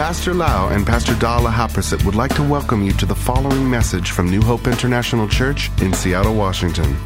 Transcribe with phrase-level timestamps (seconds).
[0.00, 4.12] Pastor Lau and Pastor Dala Haprasit would like to welcome you to the following message
[4.12, 6.96] from New Hope International Church in Seattle, Washington.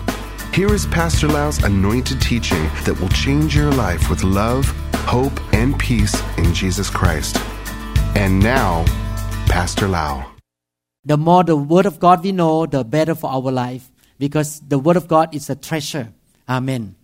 [0.52, 4.64] Here is Pastor Lau's anointed teaching that will change your life with love,
[5.10, 7.36] hope, and peace in Jesus Christ.
[8.14, 8.84] And now,
[9.48, 10.30] Pastor Lau.
[11.04, 13.90] The more the Word of God we know, the better for our life
[14.20, 16.12] because the Word of God is a treasure.
[16.48, 16.94] Amen.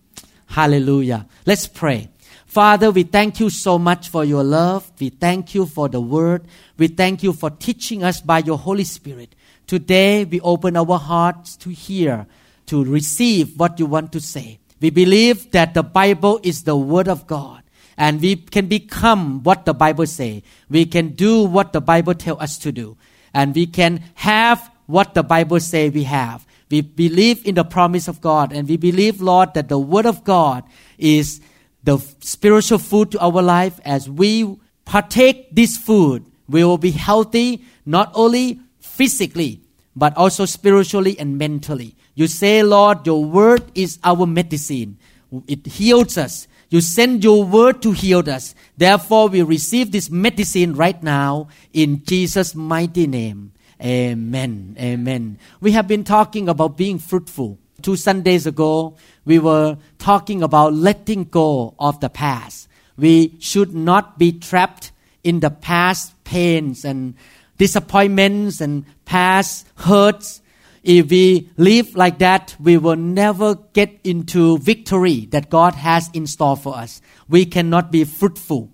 [0.47, 1.27] Hallelujah.
[1.47, 2.11] Let's pray.
[2.51, 4.91] Father, we thank you so much for your love.
[4.99, 6.49] We thank you for the Word.
[6.77, 9.37] We thank you for teaching us by your Holy Spirit.
[9.69, 12.27] Today, we open our hearts to hear,
[12.67, 14.59] to receive what you want to say.
[14.81, 17.63] We believe that the Bible is the Word of God
[17.97, 20.43] and we can become what the Bible say.
[20.69, 22.97] We can do what the Bible tell us to do
[23.33, 26.45] and we can have what the Bible say we have.
[26.69, 30.25] We believe in the promise of God and we believe, Lord, that the Word of
[30.25, 30.65] God
[30.99, 31.41] is
[31.83, 33.81] the spiritual food to our life.
[33.85, 39.63] As we partake this food, we will be healthy, not only physically,
[39.95, 41.95] but also spiritually and mentally.
[42.15, 44.99] You say, Lord, your Word is our medicine.
[45.47, 46.49] It heals us.
[46.71, 48.55] You send your word to heal us.
[48.77, 53.53] Therefore, we receive this medicine right now in Jesus' mighty name.
[53.83, 54.77] Amen.
[54.79, 55.39] Amen.
[55.61, 57.59] We have been talking about being fruitful.
[57.83, 62.69] Two Sundays ago, we were talking about letting go of the past.
[62.97, 67.15] We should not be trapped in the past pains and
[67.59, 70.41] disappointments and past hurts.
[70.83, 76.27] If we live like that, we will never get into victory that God has in
[76.27, 77.03] store for us.
[77.29, 78.71] We cannot be fruitful.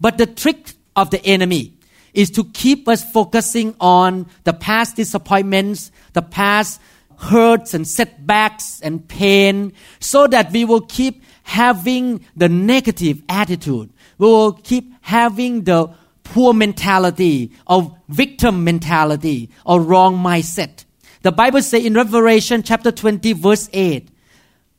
[0.00, 1.74] But the trick of the enemy
[2.14, 6.80] is to keep us focusing on the past disappointments, the past
[7.20, 13.90] hurts and setbacks and pain, so that we will keep having the negative attitude.
[14.18, 20.84] We will keep having the poor mentality of victim mentality or wrong mindset.
[21.22, 24.08] The Bible says in Revelation chapter 20 verse 8,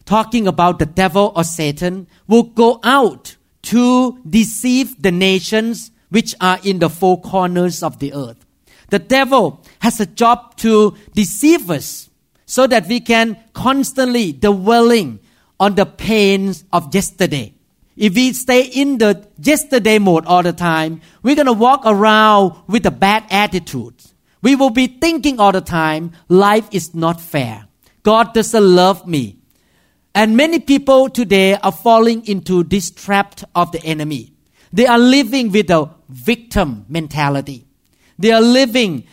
[0.06, 6.60] talking about the devil or Satan will go out to deceive the nations which are
[6.64, 8.46] in the four corners of the earth.
[8.90, 12.10] The devil has a job to deceive us
[12.52, 15.18] so that we can constantly dwelling
[15.58, 17.54] on the pains of yesterday.
[17.96, 22.56] If we stay in the yesterday mode all the time, we're going to walk around
[22.68, 23.94] with a bad attitude.
[24.42, 27.68] We will be thinking all the time, life is not fair.
[28.04, 29.38] God doesn't love me.
[30.14, 34.34] And many people today are falling into this trap of the enemy.
[34.74, 37.66] They are living with a victim mentality.
[38.20, 39.06] They are living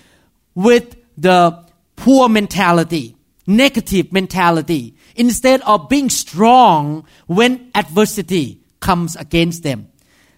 [0.56, 3.15] with the poor mentality,
[3.48, 9.88] negative mentality, instead of being strong when adversity comes against them.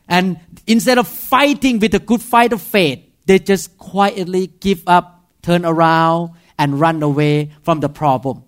[0.09, 5.25] And instead of fighting with a good fight of faith, they just quietly give up,
[5.43, 8.44] turn around, and run away from the problem.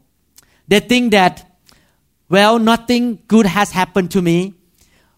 [0.68, 1.58] They think that,
[2.28, 4.54] well, nothing good has happened to me.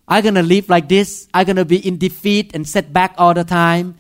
[0.07, 1.29] I'm gonna live like this.
[1.33, 3.97] I'm gonna be in defeat and setback all the time.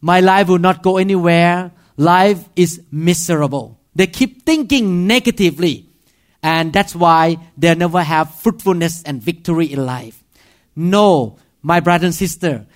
[0.00, 1.72] My life will not go anywhere.
[1.96, 3.79] Life is miserable.
[3.94, 5.86] They keep thinking negatively.
[6.42, 10.22] And that's why they never have fruitfulness and victory in life.
[10.74, 12.66] No, my brother and sister,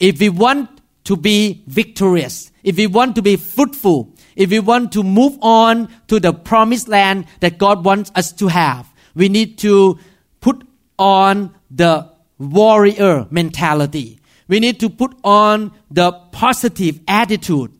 [0.00, 0.68] if we want
[1.04, 5.88] to be victorious, if we want to be fruitful, if we want to move on
[6.08, 9.98] to the promised land that God wants us to have, we need to
[10.40, 10.66] put
[10.98, 14.20] on the warrior mentality.
[14.48, 17.72] We need to put on the positive attitude.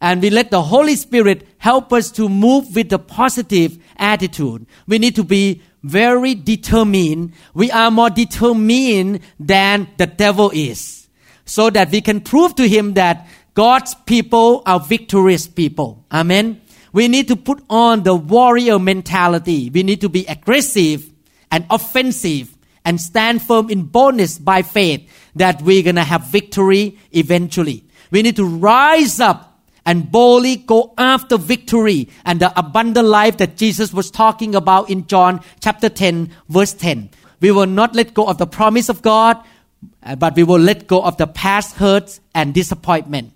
[0.00, 4.66] And we let the Holy Spirit help us to move with the positive attitude.
[4.86, 7.32] We need to be very determined.
[7.54, 11.08] We are more determined than the devil is.
[11.44, 16.04] So that we can prove to him that God's people are victorious people.
[16.12, 16.60] Amen.
[16.92, 19.70] We need to put on the warrior mentality.
[19.70, 21.10] We need to be aggressive
[21.50, 26.98] and offensive and stand firm in boldness by faith that we're going to have victory
[27.12, 27.84] eventually.
[28.10, 29.47] We need to rise up
[29.88, 35.06] and boldly go after victory and the abundant life that Jesus was talking about in
[35.06, 37.08] John chapter 10 verse 10.
[37.40, 39.42] We will not let go of the promise of God,
[40.02, 43.32] uh, but we will let go of the past hurts and disappointment.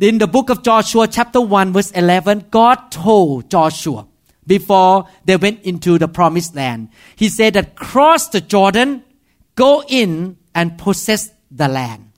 [0.00, 4.08] In the book of Joshua chapter 1 verse 11, God told Joshua,
[4.48, 6.88] before they went into the promised land.
[7.14, 9.04] He said that cross the Jordan,
[9.54, 12.10] go in and possess the land.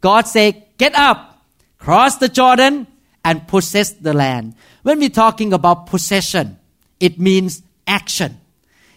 [0.00, 1.44] God said, get up,
[1.76, 2.86] cross the Jordan
[3.24, 4.54] and possess the land.
[4.82, 6.58] When we're talking about possession,
[7.00, 8.40] it means action.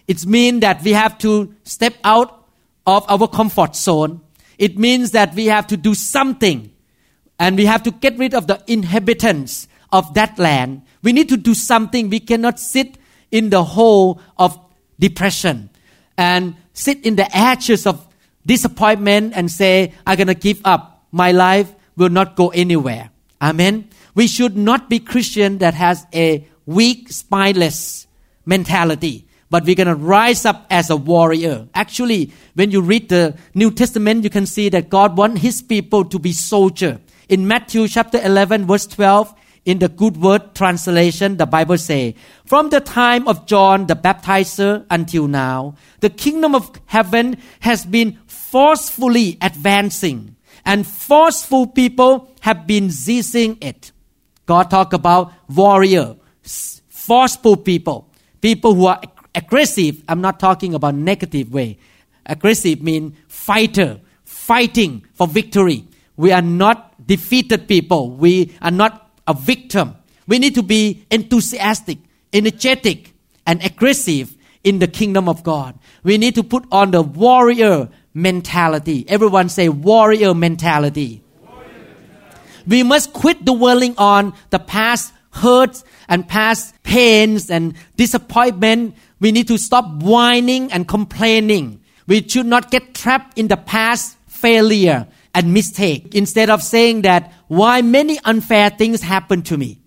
[0.08, 2.46] It means that we have to step out
[2.86, 4.22] of our comfort zone.
[4.58, 6.72] It means that we have to do something
[7.40, 10.82] and we have to get rid of the inhabitants of that land.
[11.04, 12.10] We need to do something.
[12.10, 12.98] We cannot sit
[13.32, 14.60] in the hole of
[15.00, 15.70] depression
[16.18, 18.08] and sit in the ashes of
[18.46, 21.06] disappointment and say, I'm going to give up.
[21.12, 23.12] My life will not go anywhere.
[23.42, 23.90] Amen.
[24.18, 28.08] We should not be Christian that has a weak, spineless
[28.46, 31.68] mentality but we're going to rise up as a warrior.
[31.74, 36.04] Actually, when you read the New Testament, you can see that God wants his people
[36.06, 37.00] to be soldier.
[37.30, 39.34] In Matthew chapter 11 verse 12,
[39.66, 42.16] in the God's Word translation, the Bible say,
[42.46, 48.18] from the time of John the baptizer until now, the kingdom of heaven has been
[48.28, 50.36] forcefully advancing
[50.66, 53.92] and forceful people have been seizing it.
[54.48, 56.16] God talk about warrior,
[56.90, 58.10] forceful people,
[58.42, 59.02] people who are
[59.36, 61.78] aggressive, I'm not talking about negative way.
[62.26, 65.86] Aggressive mean fighter, fighting for victory.
[66.16, 68.12] We are not defeated people.
[68.12, 69.96] We are not a victim.
[70.28, 72.00] We need to be enthusiastic,
[72.34, 73.14] energetic,
[73.46, 75.78] and aggressive in the kingdom of God.
[76.04, 79.06] We need to put on the warrior mentality.
[79.08, 81.22] Everyone say warrior mentality.
[82.68, 89.48] We must quit dwelling on the past hurts and past pains and disappointment we need
[89.48, 91.82] to stop whining and complaining.
[92.06, 96.14] We should not get trapped in the past failure and mistake.
[96.14, 99.80] Instead of saying that, why many unfair things happen to me?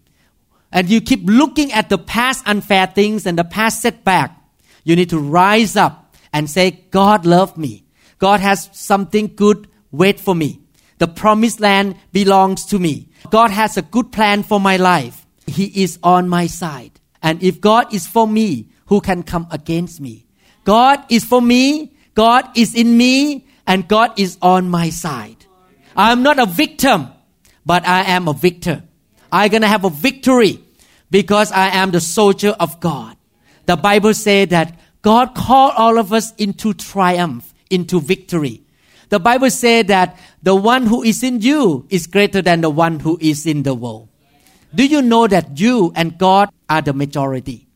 [0.72, 4.36] And you keep looking at the past unfair things and the past setback.
[4.84, 7.84] You need to rise up and say, God loved me.
[8.18, 10.59] God has something good wait for me.
[11.00, 13.08] The promised land belongs to me.
[13.30, 15.26] God has a good plan for my life.
[15.46, 17.00] He is on my side.
[17.22, 20.26] And if God is for me, who can come against me?
[20.64, 25.46] God is for me, God is in me, and God is on my side.
[25.96, 27.08] I'm not a victim,
[27.64, 28.82] but I am a victor.
[29.32, 30.60] I'm gonna have a victory
[31.10, 33.16] because I am the soldier of God.
[33.64, 38.64] The Bible says that God called all of us into triumph, into victory.
[39.10, 43.00] The Bible says that the one who is in you is greater than the one
[43.00, 44.08] who is in the world.
[44.74, 47.66] Do you know that you and God are the majority?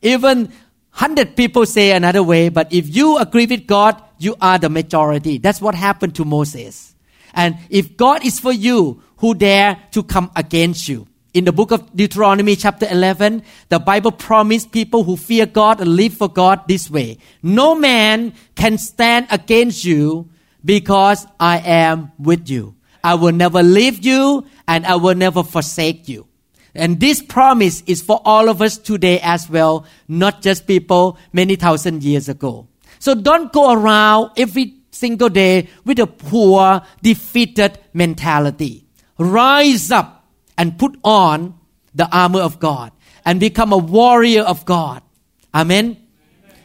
[0.00, 0.52] Even
[0.90, 5.38] hundred people say another way, but if you agree with God, you are the majority.
[5.38, 6.94] That's what happened to Moses.
[7.34, 11.08] And if God is for you, who dare to come against you?
[11.34, 15.94] In the book of Deuteronomy chapter 11, the Bible promised people who fear God and
[15.94, 17.18] live for God this way.
[17.42, 20.28] No man can stand against you
[20.64, 22.76] because I am with you.
[23.02, 26.26] I will never leave you and I will never forsake you.
[26.74, 31.56] And this promise is for all of us today as well, not just people many
[31.56, 32.68] thousand years ago.
[32.98, 38.86] So don't go around every single day with a poor, defeated mentality.
[39.18, 41.58] Rise up and put on
[41.94, 42.92] the armor of God
[43.24, 45.02] and become a warrior of God.
[45.54, 45.96] Amen.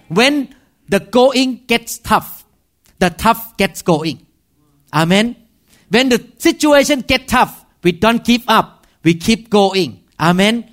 [0.07, 0.53] When
[0.87, 2.44] the going gets tough,
[2.99, 4.25] the tough gets going.
[4.93, 5.35] Amen.
[5.89, 8.75] When the situation gets tough, we don't give up
[9.05, 10.03] we keep going.
[10.19, 10.69] Amen.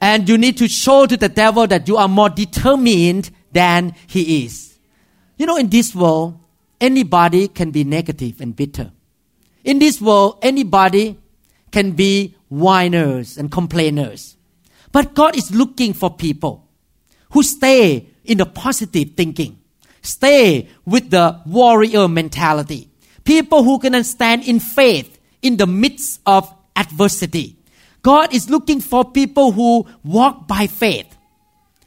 [0.00, 4.46] And you need to show to the devil that you are more determined than he
[4.46, 4.78] is.
[5.36, 6.38] You know, in this world,
[6.80, 8.92] anybody can be negative and bitter.
[9.64, 11.18] In this world, anybody
[11.72, 14.36] can be whiners and complainers.
[14.92, 16.68] But God is looking for people
[17.32, 19.58] who stay in the positive thinking,
[20.02, 22.90] stay with the warrior mentality,
[23.24, 27.56] people who can stand in faith in the midst of adversity.
[28.02, 31.06] God is looking for people who walk by faith.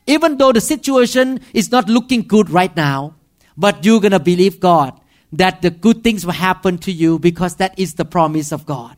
[0.07, 3.15] Even though the situation is not looking good right now,
[3.57, 4.99] but you're going to believe God
[5.33, 8.95] that the good things will happen to you because that is the promise of God.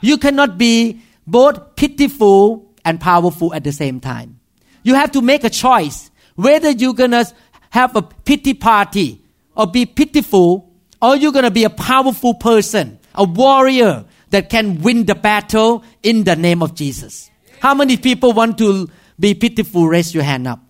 [0.00, 4.40] You cannot be both pitiful and powerful at the same time.
[4.82, 7.26] You have to make a choice whether you're going to
[7.70, 9.20] have a pity party
[9.54, 14.82] or be pitiful or you're going to be a powerful person, a warrior that can
[14.82, 17.30] win the battle in the name of Jesus.
[17.60, 19.86] How many people want to be pitiful?
[19.86, 20.60] Raise your hand up.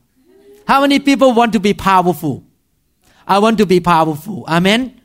[0.67, 2.45] How many people want to be powerful?
[3.27, 4.45] I want to be powerful.
[4.49, 5.01] Amen.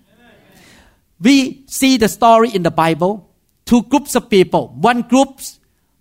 [1.19, 3.29] We see the story in the Bible.
[3.65, 4.75] Two groups of people.
[4.79, 5.39] One group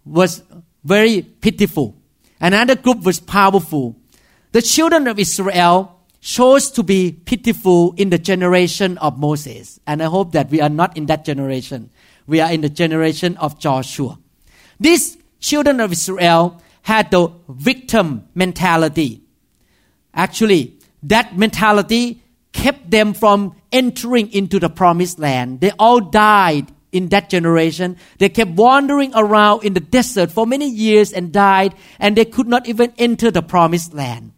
[0.04, 0.42] was
[0.84, 1.96] very pitiful.
[2.40, 3.96] Another group was powerful.
[4.52, 9.80] The children of Israel chose to be pitiful in the generation of Moses.
[9.86, 11.90] And I hope that we are not in that generation.
[12.26, 14.18] We are in the generation of Joshua.
[14.78, 19.22] These children of Israel had the victim mentality.
[20.14, 25.60] Actually, that mentality kept them from entering into the promised land.
[25.60, 27.96] They all died in that generation.
[28.18, 32.46] They kept wandering around in the desert for many years and died, and they could
[32.46, 34.31] not even enter the promised land.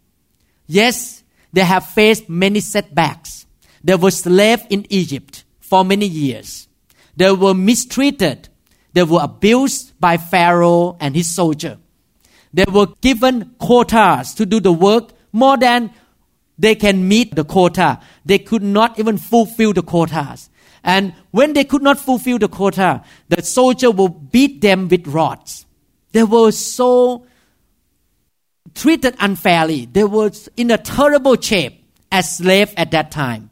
[0.66, 3.46] Yes, they have faced many setbacks.
[3.82, 6.68] They were slaves in Egypt for many years.
[7.16, 8.48] They were mistreated.
[8.92, 11.78] They were abused by Pharaoh and his soldier.
[12.52, 15.90] They were given quotas to do the work more than
[16.58, 18.00] they can meet the quota.
[18.24, 20.50] They could not even fulfill the quotas.
[20.84, 25.66] And when they could not fulfill the quota, the soldier will beat them with rods.
[26.12, 27.26] They were so
[28.74, 29.86] treated unfairly.
[29.86, 33.50] They were in a terrible shape as slaves at that time.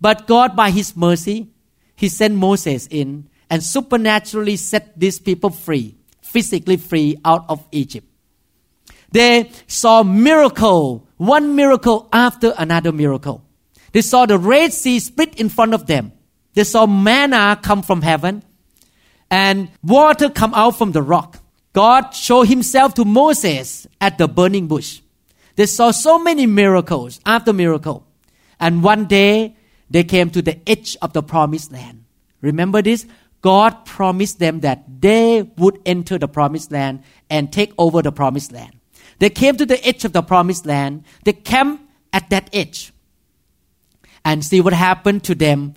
[0.00, 1.48] But God, by His mercy,
[1.96, 8.06] He sent Moses in and supernaturally set these people free, physically free out of Egypt.
[9.12, 13.44] They saw miracle, one miracle after another miracle.
[13.92, 16.12] They saw the Red Sea split in front of them.
[16.54, 18.42] They saw manna come from heaven
[19.30, 21.38] and water come out from the rock.
[21.74, 25.02] God showed himself to Moses at the burning bush.
[25.56, 28.06] They saw so many miracles after miracle.
[28.58, 29.56] And one day
[29.90, 32.04] they came to the edge of the promised land.
[32.40, 33.06] Remember this?
[33.42, 38.52] God promised them that they would enter the promised land and take over the promised
[38.52, 38.72] land.
[39.18, 41.04] They came to the edge of the promised land.
[41.24, 42.92] They camped at that edge.
[44.24, 45.74] And see what happened to them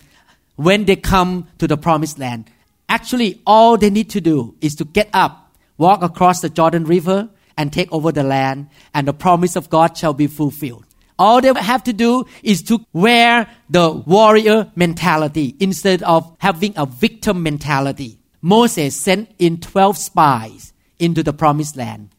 [0.56, 2.50] when they come to the promised land.
[2.88, 5.47] Actually, all they need to do is to get up,
[5.78, 9.96] walk across the Jordan River, and take over the land, and the promise of God
[9.96, 10.84] shall be fulfilled.
[11.18, 16.86] All they have to do is to wear the warrior mentality instead of having a
[16.86, 18.20] victim mentality.
[18.40, 22.10] Moses sent in 12 spies into the promised land.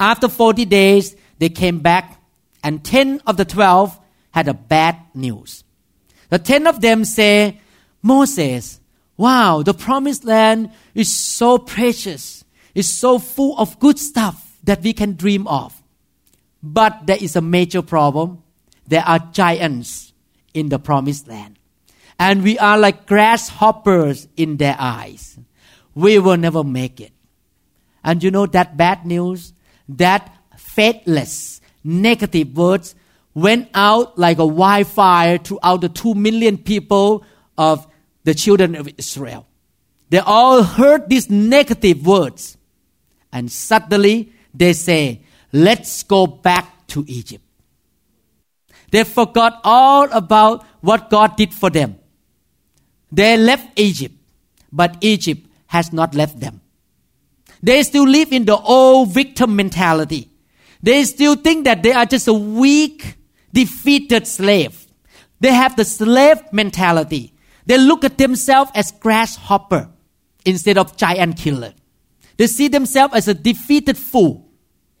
[0.00, 2.18] After 40 days, they came back,
[2.64, 5.62] and 10 of the 12 had a bad news.
[6.30, 7.60] The 10 of them say,
[8.02, 8.80] Moses,
[9.18, 12.44] wow, the promised land is so precious.
[12.76, 15.82] It's so full of good stuff that we can dream of.
[16.62, 18.42] But there is a major problem.
[18.86, 20.12] There are giants
[20.52, 21.58] in the promised land.
[22.18, 25.38] And we are like grasshoppers in their eyes.
[25.94, 27.12] We will never make it.
[28.04, 29.54] And you know that bad news,
[29.88, 32.94] that faithless, negative words
[33.32, 37.24] went out like a wildfire throughout the two million people
[37.56, 37.86] of
[38.24, 39.46] the children of Israel.
[40.10, 42.58] They all heard these negative words.
[43.36, 45.20] And suddenly they say,
[45.52, 47.44] let's go back to Egypt.
[48.90, 51.98] They forgot all about what God did for them.
[53.12, 54.14] They left Egypt,
[54.72, 56.62] but Egypt has not left them.
[57.62, 60.30] They still live in the old victim mentality.
[60.82, 63.18] They still think that they are just a weak,
[63.52, 64.86] defeated slave.
[65.40, 67.34] They have the slave mentality.
[67.66, 69.90] They look at themselves as grasshopper
[70.46, 71.74] instead of giant killer.
[72.36, 74.48] They see themselves as a defeated fool.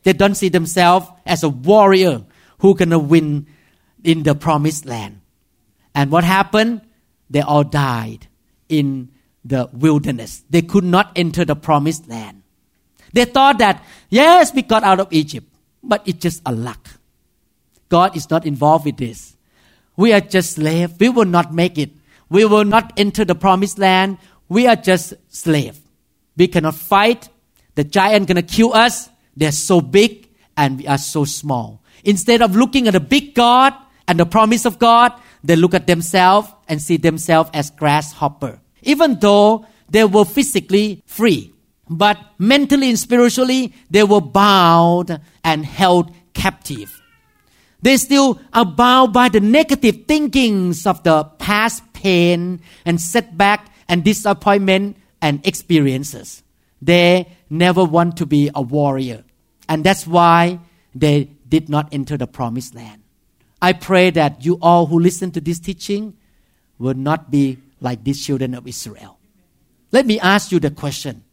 [0.02, 2.24] They don't see themselves as a warrior
[2.58, 3.46] who gonna win
[4.04, 5.20] in the promised land.
[5.94, 6.82] And what happened?
[7.28, 8.28] They all died
[8.68, 9.10] in
[9.44, 10.44] the wilderness.
[10.48, 12.42] They could not enter the promised land.
[13.12, 15.46] They thought that, yes, we got out of Egypt,
[15.82, 16.88] but it's just a luck.
[17.88, 19.36] God is not involved with this.
[19.96, 20.94] We are just slaves.
[20.98, 21.90] We will not make it.
[22.28, 24.18] We will not enter the promised land.
[24.48, 25.80] We are just slaves.
[26.36, 27.28] We cannot fight.
[27.74, 29.08] The giant gonna kill us.
[29.36, 31.82] They're so big and we are so small.
[32.04, 33.74] Instead of looking at the big God
[34.08, 35.12] and the promise of God,
[35.42, 38.60] they look at themselves and see themselves as grasshopper.
[38.82, 41.52] Even though they were physically free,
[41.88, 47.00] but mentally and spiritually they were bound and held captive.
[47.82, 54.02] They still are bound by the negative thinkings of the past pain and setback and
[54.02, 56.42] disappointment and experiences.
[56.80, 59.24] They never want to be a warrior.
[59.68, 60.60] And that's why
[60.94, 63.02] they did not enter the promised land.
[63.60, 66.16] I pray that you all who listen to this teaching
[66.78, 69.18] will not be like these children of Israel.
[69.92, 71.24] Let me ask you the question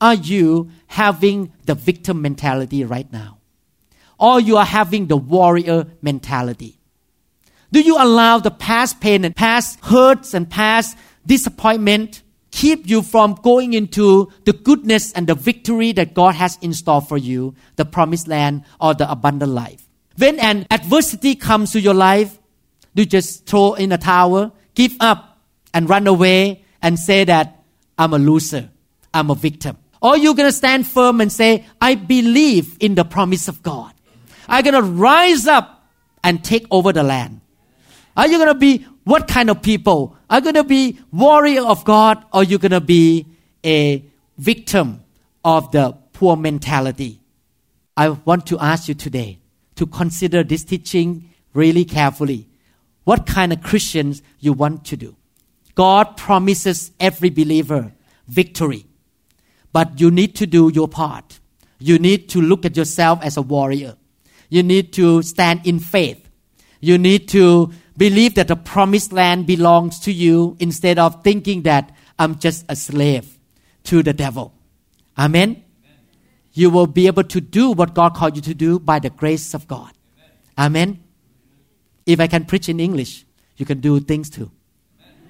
[0.00, 3.38] Are you having the victim mentality right now?
[4.18, 6.78] or you are having the warrior mentality?
[7.72, 12.22] Do you allow the past pain and past hurts and past disappointment
[12.54, 17.02] keep you from going into the goodness and the victory that God has in store
[17.02, 19.86] for you, the promised land or the abundant life?
[20.16, 22.38] When an adversity comes to your life,
[22.94, 25.38] do you just throw in a towel, give up,
[25.72, 27.64] and run away and say that
[27.98, 28.70] I'm a loser,
[29.12, 29.76] I'm a victim?
[30.00, 33.94] Or you're gonna stand firm and say, I believe in the promise of God.
[34.48, 35.88] You going to rise up
[36.22, 37.40] and take over the land?
[38.16, 41.84] Are you going to be what kind of people are going to be warrior of
[41.84, 43.26] God or you're going to be
[43.64, 44.04] a
[44.38, 45.02] victim
[45.44, 47.20] of the poor mentality.
[47.96, 49.38] I want to ask you today
[49.76, 52.48] to consider this teaching really carefully.
[53.04, 55.16] What kind of Christians you want to do?
[55.74, 57.92] God promises every believer
[58.26, 58.86] victory,
[59.72, 61.40] but you need to do your part.
[61.78, 63.96] You need to look at yourself as a warrior.
[64.48, 66.28] You need to stand in faith.
[66.80, 71.94] You need to believe that the promised land belongs to you instead of thinking that
[72.18, 73.38] I'm just a slave
[73.84, 74.52] to the devil.
[75.18, 75.62] Amen.
[76.52, 79.54] You will be able to do what God called you to do by the grace
[79.54, 79.92] of God.
[80.56, 81.02] Amen.
[82.06, 83.24] If I can preach in English,
[83.56, 84.50] you can do things too.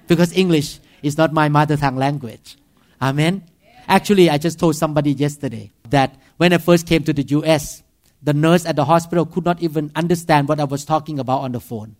[0.07, 2.57] Because English is not my mother tongue language.
[3.01, 3.43] Amen.
[3.87, 7.83] Actually, I just told somebody yesterday that when I first came to the US,
[8.21, 11.51] the nurse at the hospital could not even understand what I was talking about on
[11.51, 11.95] the phone.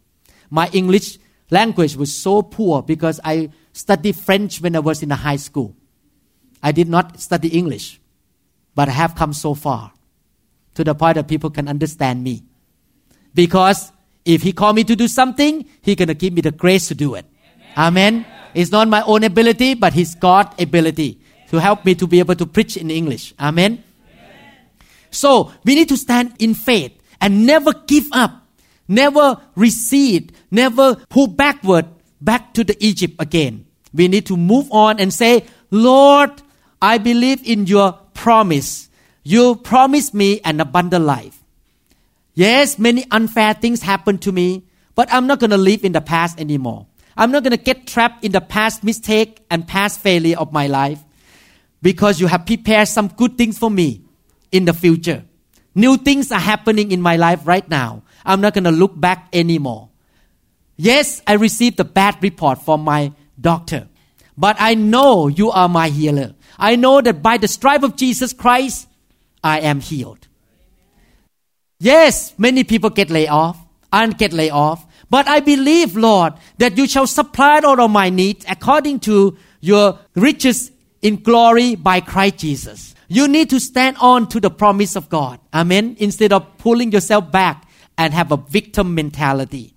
[0.50, 5.16] My English language was so poor because I studied French when I was in the
[5.16, 5.76] high school.
[6.62, 8.00] I did not study English,
[8.74, 9.92] but I have come so far
[10.76, 12.44] to the point that people can understand me.
[13.34, 13.92] Because
[14.24, 17.16] if He called me to do something, He gonna give me the grace to do
[17.16, 17.26] it.
[17.78, 18.26] Amen.
[18.26, 18.26] Amen.
[18.54, 22.36] It's not my own ability, but His God ability to help me to be able
[22.36, 23.34] to preach in English.
[23.40, 23.84] Amen.
[23.84, 23.84] Amen.
[25.12, 28.45] So we need to stand in faith and never give up
[28.88, 31.86] never recede, never pull backward
[32.22, 33.66] back to the Egypt again.
[33.94, 36.32] We need to move on and say, Lord,
[36.82, 38.90] I believe in your promise.
[39.24, 41.42] You promised me an abundant life.
[42.34, 44.64] Yes, many unfair things happen to me,
[44.94, 46.88] but I'm not going to live in the past anymore.
[47.18, 50.68] I'm not going to get trapped in the past mistake and past failure of my
[50.68, 51.02] life
[51.82, 54.02] because you have prepared some good things for me
[54.52, 55.24] in the future.
[55.74, 58.04] New things are happening in my life right now.
[58.26, 59.90] I'm not going to look back anymore.
[60.78, 63.88] Yes, I received a bad report from my doctor,
[64.38, 66.34] but I know you are my healer.
[66.58, 68.88] I know that by the stripe of Jesus Christ,
[69.44, 70.28] I am healed.
[71.80, 73.58] Yes, many people get laid off
[73.92, 78.10] and get laid off, but I believe, Lord, that you shall supply all of my
[78.10, 82.96] needs according to your riches in glory by Christ Jesus.
[83.08, 85.40] You need to stand on to the promise of God.
[85.54, 85.96] Amen.
[86.00, 87.65] Instead of pulling yourself back
[87.98, 89.76] and have a victim mentality.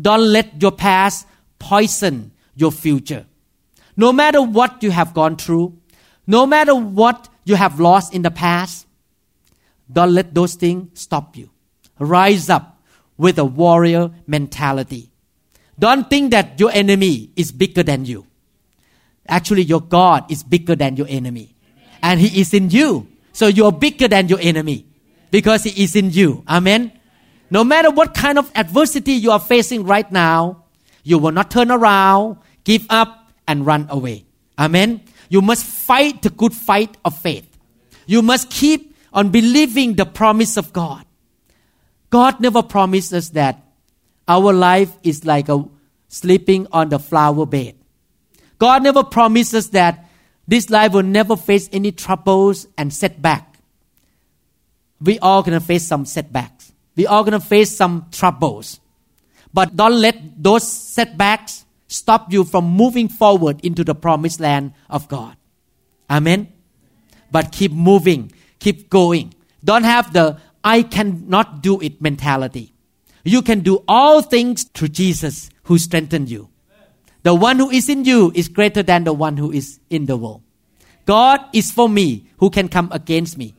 [0.00, 1.26] Don't let your past
[1.58, 3.26] poison your future.
[3.96, 5.78] No matter what you have gone through,
[6.26, 8.86] no matter what you have lost in the past,
[9.92, 11.50] don't let those things stop you.
[11.98, 12.82] Rise up
[13.16, 15.10] with a warrior mentality.
[15.78, 18.26] Don't think that your enemy is bigger than you.
[19.28, 21.54] Actually, your God is bigger than your enemy.
[22.02, 23.08] And He is in you.
[23.32, 24.86] So you're bigger than your enemy
[25.30, 26.44] because He is in you.
[26.48, 26.92] Amen.
[27.54, 30.64] No matter what kind of adversity you are facing right now,
[31.04, 34.24] you will not turn around, give up, and run away.
[34.58, 35.02] Amen.
[35.28, 37.46] You must fight the good fight of faith.
[38.06, 41.06] You must keep on believing the promise of God.
[42.10, 43.62] God never promised us that
[44.26, 45.64] our life is like a
[46.08, 47.76] sleeping on the flower bed.
[48.58, 50.04] God never promised us that
[50.48, 53.60] this life will never face any troubles and setback.
[55.00, 56.53] We all gonna face some setbacks
[56.96, 58.80] we are going to face some troubles.
[59.52, 65.08] But don't let those setbacks stop you from moving forward into the promised land of
[65.08, 65.36] God.
[66.10, 66.52] Amen.
[67.30, 69.34] But keep moving, keep going.
[69.64, 72.72] Don't have the I cannot do it mentality.
[73.22, 76.48] You can do all things through Jesus who strengthened you.
[77.22, 80.16] The one who is in you is greater than the one who is in the
[80.16, 80.42] world.
[81.06, 82.26] God is for me.
[82.38, 83.54] Who can come against me?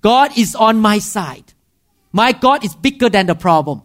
[0.00, 1.52] God is on my side.
[2.12, 3.82] My God is bigger than the problem.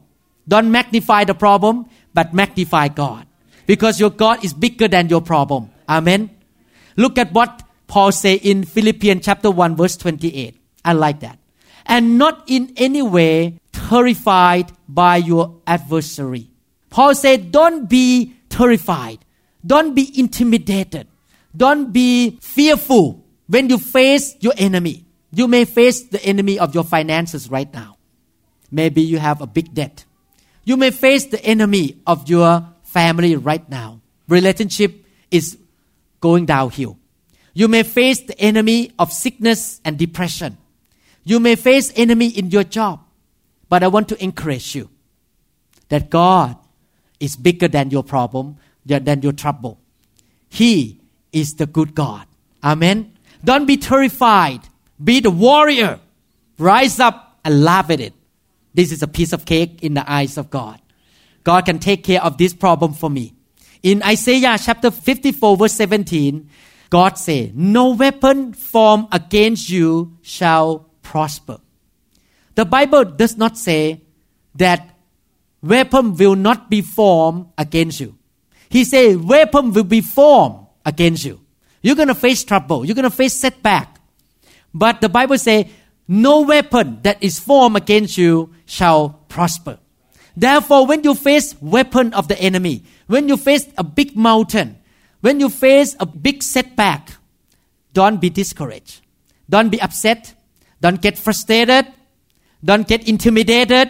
[0.47, 3.27] Don't magnify the problem, but magnify God.
[3.65, 5.71] Because your God is bigger than your problem.
[5.89, 6.29] Amen.
[6.95, 10.55] Look at what Paul say in Philippians chapter 1 verse 28.
[10.83, 11.39] I like that.
[11.85, 16.49] And not in any way terrified by your adversary.
[16.89, 19.19] Paul said, don't be terrified.
[19.65, 21.07] Don't be intimidated.
[21.55, 25.05] Don't be fearful when you face your enemy.
[25.31, 27.94] You may face the enemy of your finances right now.
[28.71, 30.05] Maybe you have a big debt.
[30.63, 34.01] You may face the enemy of your family right now.
[34.27, 35.57] Relationship is
[36.19, 36.97] going downhill.
[37.53, 40.57] You may face the enemy of sickness and depression.
[41.23, 43.01] You may face enemy in your job.
[43.69, 44.89] But I want to encourage you
[45.89, 46.57] that God
[47.19, 49.79] is bigger than your problem, than your trouble.
[50.49, 50.99] He
[51.31, 52.25] is the good God.
[52.63, 53.13] Amen.
[53.43, 54.61] Don't be terrified.
[55.03, 55.99] Be the warrior.
[56.57, 58.13] Rise up and laugh at it.
[58.75, 60.81] This is a piece of cake in the eyes of God.
[61.45, 63.33] God can take care of this problem for me.
[63.81, 66.49] In Isaiah chapter 54 verse 17,
[66.89, 71.59] God say, no weapon formed against you shall prosper.
[72.55, 74.01] The Bible does not say
[74.55, 74.97] that
[75.61, 78.17] weapon will not be formed against you.
[78.69, 81.41] He say weapon will be formed against you.
[81.81, 82.85] You're going to face trouble.
[82.85, 83.99] You're going to face setback.
[84.73, 85.69] But the Bible say
[86.07, 89.79] no weapon that is formed against you shall prosper.
[90.37, 94.77] Therefore, when you face weapon of the enemy, when you face a big mountain,
[95.21, 97.11] when you face a big setback,
[97.93, 99.01] don't be discouraged.
[99.49, 100.33] Don't be upset.
[100.81, 101.87] Don't get frustrated.
[102.63, 103.89] Don't get intimidated.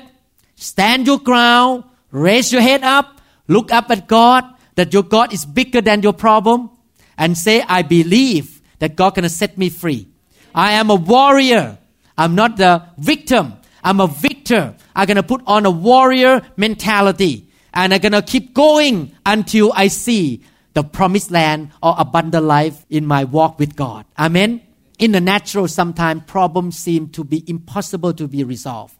[0.55, 1.83] Stand your ground.
[2.11, 3.19] Raise your head up.
[3.47, 4.43] Look up at God,
[4.75, 6.69] that your God is bigger than your problem.
[7.17, 10.07] And say, I believe that God can set me free.
[10.53, 11.77] I am a warrior.
[12.17, 13.53] I'm not the victim.
[13.83, 14.75] I'm a victor.
[14.95, 17.49] I'm going to put on a warrior mentality.
[17.73, 20.41] And I'm going to keep going until I see
[20.73, 24.05] the promised land or abundant life in my walk with God.
[24.17, 24.61] Amen.
[24.97, 28.95] In the natural, sometimes problems seem to be impossible to be resolved.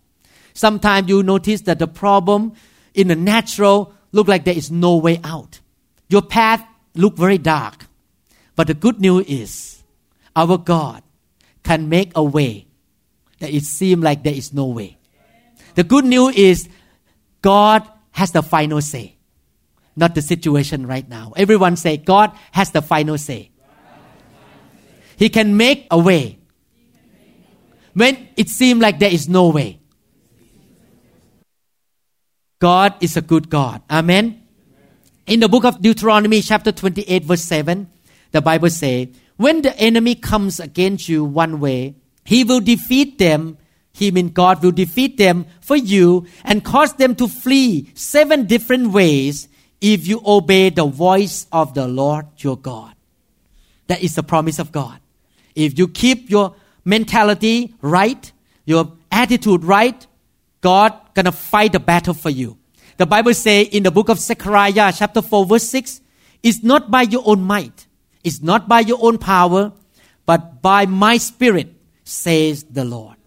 [0.53, 2.53] Sometimes you notice that the problem
[2.93, 5.59] in the natural look like there is no way out.
[6.09, 7.87] Your path look very dark.
[8.55, 9.83] But the good news is
[10.35, 11.03] our God
[11.63, 12.67] can make a way
[13.39, 14.97] that it seems like there is no way.
[15.75, 16.69] The good news is
[17.41, 19.17] God has the final say,
[19.95, 21.33] not the situation right now.
[21.35, 23.51] Everyone say, God has the final say.
[25.17, 26.39] He can make a way
[27.93, 29.79] when it seems like there is no way.
[32.59, 33.81] God is a good God.
[33.89, 34.43] Amen.
[35.27, 37.89] In the book of Deuteronomy, chapter 28, verse 7,
[38.31, 41.95] the Bible says, When the enemy comes against you one way,
[42.25, 43.57] he will defeat them.
[43.93, 48.91] He means God will defeat them for you and cause them to flee seven different
[48.91, 49.47] ways
[49.79, 52.93] if you obey the voice of the Lord your God.
[53.87, 54.99] That is the promise of God.
[55.53, 58.31] If you keep your mentality right,
[58.65, 60.05] your attitude right,
[60.61, 62.57] God gonna fight the battle for you.
[62.97, 66.01] The Bible say in the book of Zechariah chapter 4 verse 6,
[66.41, 67.85] it's not by your own might,
[68.23, 69.73] it's not by your own power,
[70.25, 71.74] but by my spirit,
[72.05, 73.17] says the Lord.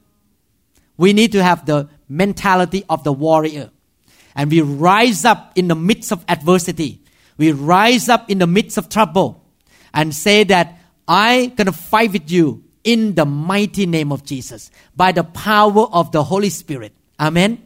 [0.97, 3.71] We need to have the mentality of the warrior.
[4.35, 7.03] And we rise up in the midst of adversity.
[7.37, 9.45] We rise up in the midst of trouble
[9.93, 14.71] and say that I'm going to fight with you in the mighty name of Jesus
[14.97, 16.93] by the power of the Holy Spirit.
[17.19, 17.62] Amen.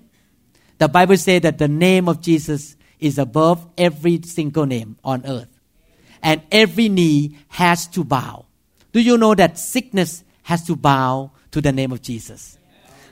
[0.79, 5.49] The Bible says that the name of Jesus is above every single name on earth.
[6.23, 8.47] And every knee has to bow.
[8.93, 12.59] Do you know that sickness has to bow to the name of Jesus?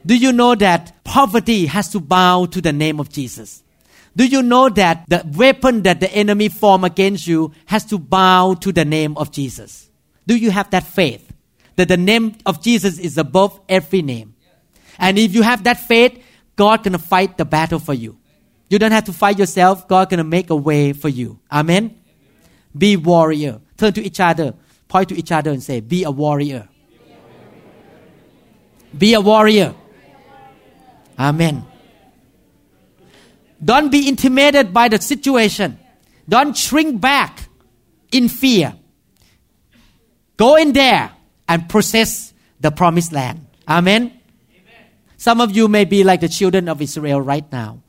[0.05, 3.63] Do you know that poverty has to bow to the name of Jesus?
[4.17, 8.55] Do you know that the weapon that the enemy form against you has to bow
[8.55, 9.89] to the name of Jesus?
[10.27, 11.33] Do you have that faith
[11.77, 14.35] that the name of Jesus is above every name?
[14.99, 16.23] And if you have that faith,
[16.57, 18.19] God gonna fight the battle for you.
[18.69, 19.87] You don't have to fight yourself.
[19.87, 21.39] God gonna make a way for you.
[21.51, 21.97] Amen.
[22.77, 23.61] Be warrior.
[23.77, 24.55] Turn to each other.
[24.89, 26.69] Point to each other and say, "Be a warrior."
[28.97, 29.75] Be a warrior.
[31.19, 31.65] Amen.
[33.63, 35.79] Don't be intimidated by the situation.
[36.29, 37.49] Don't shrink back
[38.11, 38.75] in fear.
[40.37, 41.13] Go in there
[41.49, 43.47] and possess the promised land.
[43.69, 44.13] Amen.
[45.17, 47.83] Some of you may be like the children of Israel right now.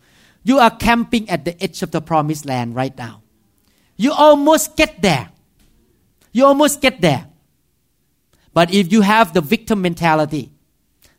[0.43, 3.21] You are camping at the edge of the promised land right now.
[3.95, 5.29] You almost get there.
[6.33, 7.27] You almost get there.
[8.53, 10.51] But if you have the victim mentality,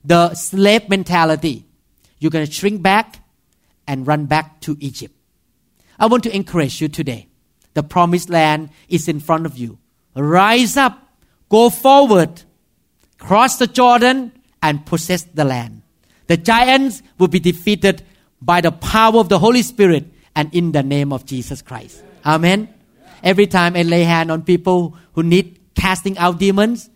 [0.04, 1.66] the slave mentality,
[2.18, 3.20] you're going to shrink back
[3.86, 5.14] and run back to Egypt.
[5.98, 7.28] I want to encourage you today.
[7.74, 9.78] The promised land is in front of you.
[10.14, 11.08] Rise up,
[11.48, 12.42] go forward,
[13.18, 15.82] cross the Jordan, and possess the land.
[16.26, 18.02] The giants will be defeated
[18.40, 22.02] by the power of the Holy Spirit and in the name of Jesus Christ.
[22.24, 22.68] Amen.
[23.22, 26.90] Every time I lay hand on people who need casting out demons,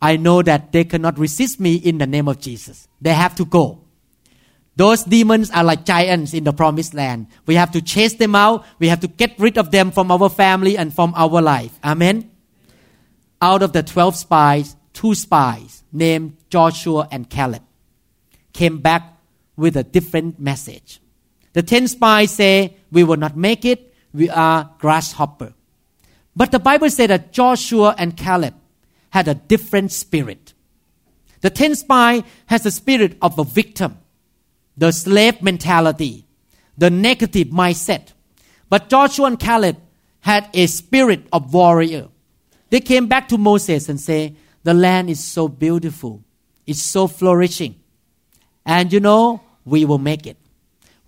[0.00, 2.88] I know that they cannot resist me in the name of Jesus.
[3.00, 3.84] They have to go.
[4.76, 7.26] Those demons are like giants in the promised land.
[7.46, 8.64] We have to chase them out.
[8.78, 11.76] We have to get rid of them from our family and from our life.
[11.82, 12.30] Amen.
[13.42, 17.62] Out of the 12 spies, two spies named Joshua and Caleb
[18.52, 19.18] came back
[19.56, 21.00] with a different message.
[21.54, 23.92] The 10 spies say, we will not make it.
[24.14, 25.54] We are grasshopper.
[26.36, 28.54] But the Bible said that Joshua and Caleb
[29.10, 30.52] had a different spirit.
[31.40, 33.98] The 10 spy has the spirit of a victim
[34.76, 36.24] the slave mentality,
[36.76, 38.12] the negative mindset.
[38.70, 39.76] But Joshua and Caleb
[40.20, 42.08] had a spirit of warrior.
[42.70, 46.22] They came back to Moses and say, the land is so beautiful.
[46.64, 47.74] It's so flourishing.
[48.64, 50.36] And you know, we will make it.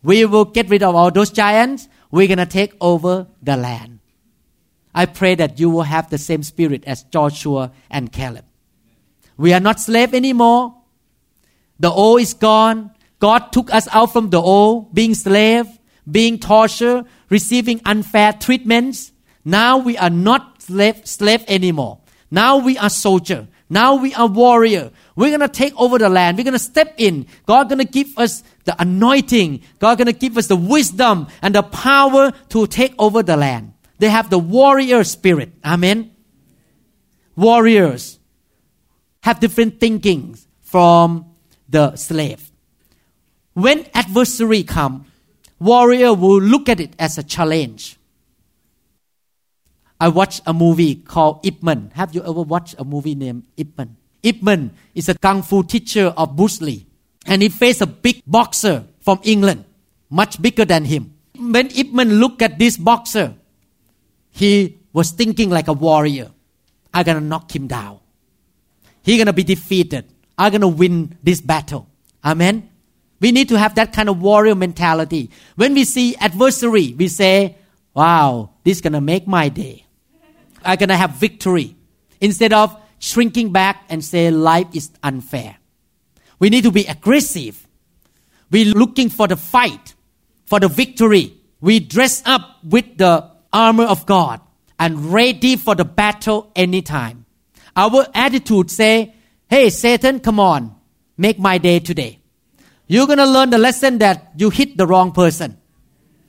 [0.02, 1.88] We will get rid of all those giants.
[2.10, 3.99] We're to take over the land.
[4.94, 8.44] I pray that you will have the same spirit as Joshua and Caleb.
[9.36, 10.74] We are not slave anymore.
[11.78, 12.90] The old is gone.
[13.20, 15.66] God took us out from the old, being slave,
[16.10, 19.12] being tortured, receiving unfair treatments.
[19.44, 22.00] Now we are not slave, slave anymore.
[22.30, 23.48] Now we are soldier.
[23.68, 24.90] Now we are warrior.
[25.14, 26.36] We're gonna take over the land.
[26.36, 27.26] We're gonna step in.
[27.46, 29.62] God gonna give us the anointing.
[29.78, 33.72] God gonna give us the wisdom and the power to take over the land.
[34.00, 35.52] They have the warrior spirit.
[35.62, 36.12] Amen.
[37.36, 38.18] Warriors
[39.22, 41.26] have different thinkings from
[41.68, 42.50] the slave.
[43.52, 45.04] When adversary come,
[45.58, 47.98] warrior will look at it as a challenge.
[50.00, 51.92] I watched a movie called Ip Man.
[51.94, 53.98] Have you ever watched a movie named Ip Man?
[54.22, 56.86] Ip Man is a kung fu teacher of Bruce Lee,
[57.26, 59.66] and he faced a big boxer from England,
[60.08, 61.12] much bigger than him.
[61.36, 63.36] When Ip Man looked at this boxer,
[64.30, 66.30] he was thinking like a warrior.
[66.92, 68.00] I'm gonna knock him down.
[69.02, 70.04] He's gonna be defeated.
[70.36, 71.88] I'm gonna win this battle.
[72.24, 72.68] Amen.
[73.20, 75.30] We need to have that kind of warrior mentality.
[75.56, 77.56] When we see adversary, we say,
[77.94, 79.84] wow, this is gonna make my day.
[80.64, 81.76] I'm gonna have victory.
[82.20, 85.56] Instead of shrinking back and say life is unfair.
[86.38, 87.66] We need to be aggressive.
[88.50, 89.94] We're looking for the fight,
[90.46, 91.36] for the victory.
[91.60, 94.40] We dress up with the armor of God
[94.78, 97.26] and ready for the battle anytime.
[97.76, 99.14] Our attitude say,
[99.48, 100.74] hey Satan, come on,
[101.16, 102.18] make my day today.
[102.86, 105.56] You're gonna learn the lesson that you hit the wrong person.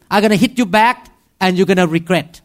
[0.10, 1.08] I'm gonna hit you back
[1.40, 2.42] and you're gonna regret.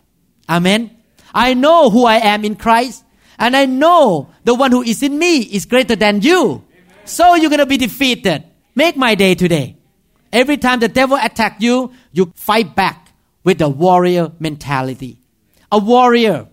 [0.49, 0.97] Amen.
[1.35, 3.05] I know who I am in Christ
[3.39, 6.65] and I know the one who is in me is greater than you.
[7.05, 8.45] So you're gonna be defeated.
[8.75, 9.77] Make my day today.
[10.33, 13.06] Every time the devil attack you, you fight back
[13.47, 15.21] with a warrior mentality.
[15.71, 16.49] A warrior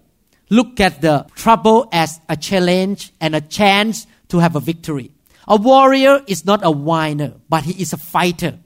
[0.51, 5.11] look at the trouble as a challenge and a chance to have a victory.
[5.47, 8.59] A warrior is not a whiner, but he is a fighter.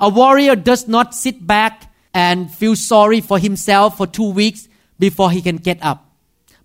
[0.00, 5.30] A warrior does not sit back and feel sorry for himself for two weeks before
[5.30, 6.10] he can get up.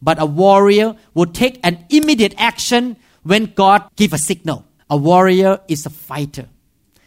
[0.02, 4.66] But a warrior will take an immediate action when God give a signal.
[4.90, 6.50] A warrior is a fighter.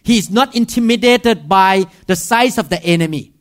[0.04, 3.32] He is not intimidated by the size of the enemy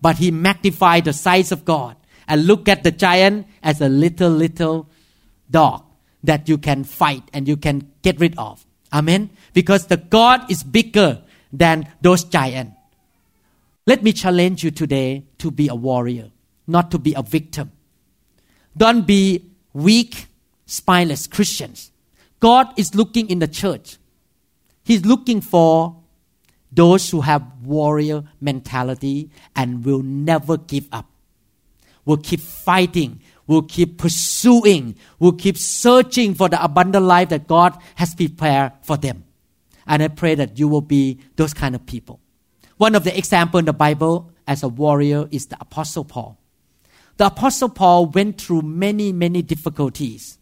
[0.00, 4.30] but he magnified the size of God and look at the giant as a little,
[4.30, 4.88] little
[5.50, 5.84] dog
[6.22, 8.64] that you can fight and you can get rid of.
[8.92, 9.30] Amen.
[9.52, 12.76] Because the God is bigger than those giants.
[13.86, 16.30] Let me challenge you today to be a warrior,
[16.66, 17.72] not to be a victim.
[18.76, 20.26] Don't be weak,
[20.66, 21.90] spineless Christians.
[22.38, 23.98] God is looking in the church.
[24.84, 25.99] He's looking for
[26.72, 31.06] those who have warrior mentality and will never give up,
[32.04, 37.76] will keep fighting, will keep pursuing, will keep searching for the abundant life that God
[37.96, 39.24] has prepared for them.
[39.86, 42.20] And I pray that you will be those kind of people.
[42.76, 46.38] One of the examples in the Bible as a warrior is the Apostle Paul.
[47.16, 50.38] The Apostle Paul went through many, many difficulties,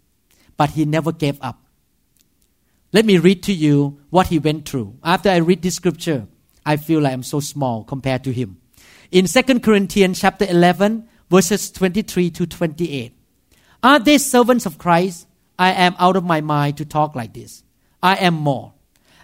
[0.56, 1.60] but he never gave up.
[2.92, 4.96] Let me read to you what he went through.
[5.04, 6.26] After I read this scripture,
[6.64, 8.60] I feel like I'm so small compared to him.
[9.10, 13.12] In 2 Corinthians chapter 11, verses 23 to 28.
[13.82, 15.26] Are they servants of Christ?
[15.58, 17.62] I am out of my mind to talk like this.
[18.02, 18.72] I am more.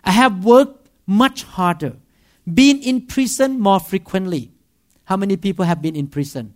[0.05, 1.97] I have worked much harder,
[2.53, 4.53] been in prison more frequently.
[5.05, 6.55] How many people have been in prison?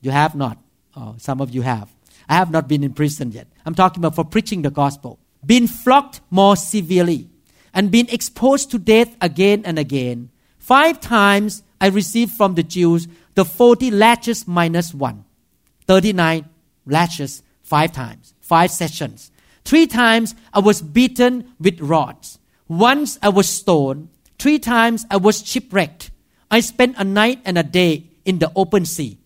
[0.00, 0.58] You have not.
[0.96, 1.92] Oh, some of you have.
[2.28, 3.48] I have not been in prison yet.
[3.66, 7.28] I'm talking about for preaching the gospel been flogged more severely,
[7.74, 10.30] and been exposed to death again and again.
[10.58, 15.24] Five times I received from the Jews the 40 lashes minus one.
[15.86, 16.48] 39
[16.86, 19.30] lashes five times, five sessions.
[19.64, 22.38] Three times I was beaten with rods.
[22.68, 24.08] Once I was stoned.
[24.38, 26.10] Three times I was shipwrecked.
[26.50, 29.18] I spent a night and a day in the open sea.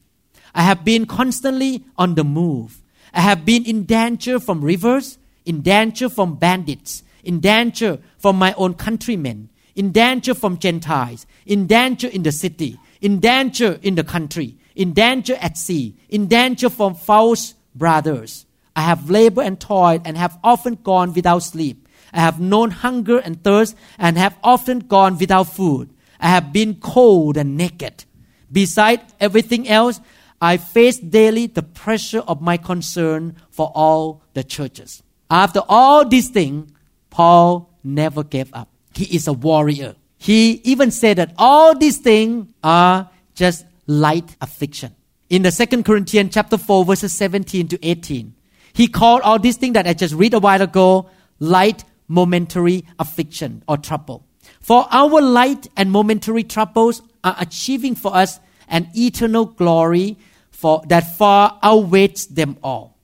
[0.54, 2.82] I have been constantly on the move.
[3.12, 8.52] I have been in danger from rivers in danger from bandits, in danger from my
[8.54, 14.04] own countrymen, in danger from Gentiles, in danger in the city, in danger in the
[14.04, 18.44] country, in danger at sea, in danger from false brothers.
[18.74, 21.88] I have labored and toiled and have often gone without sleep.
[22.12, 25.90] I have known hunger and thirst and have often gone without food.
[26.20, 28.04] I have been cold and naked.
[28.50, 30.00] Beside everything else,
[30.40, 35.02] I face daily the pressure of my concern for all the churches.
[35.30, 36.70] After all these things,
[37.10, 38.68] Paul never gave up.
[38.94, 39.94] He is a warrior.
[40.18, 44.94] He even said that all these things are just light affliction.
[45.28, 48.34] In the Second Corinthians chapter 4, verses 17 to 18,
[48.72, 53.62] he called all these things that I just read a while ago light momentary affliction
[53.66, 54.26] or trouble.
[54.60, 60.18] For our light and momentary troubles are achieving for us an eternal glory
[60.50, 62.95] for that far outweighs them all.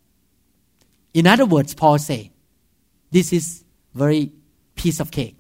[1.15, 2.33] In other words, Paul say,
[3.11, 4.33] this is very
[4.75, 5.37] piece of cake.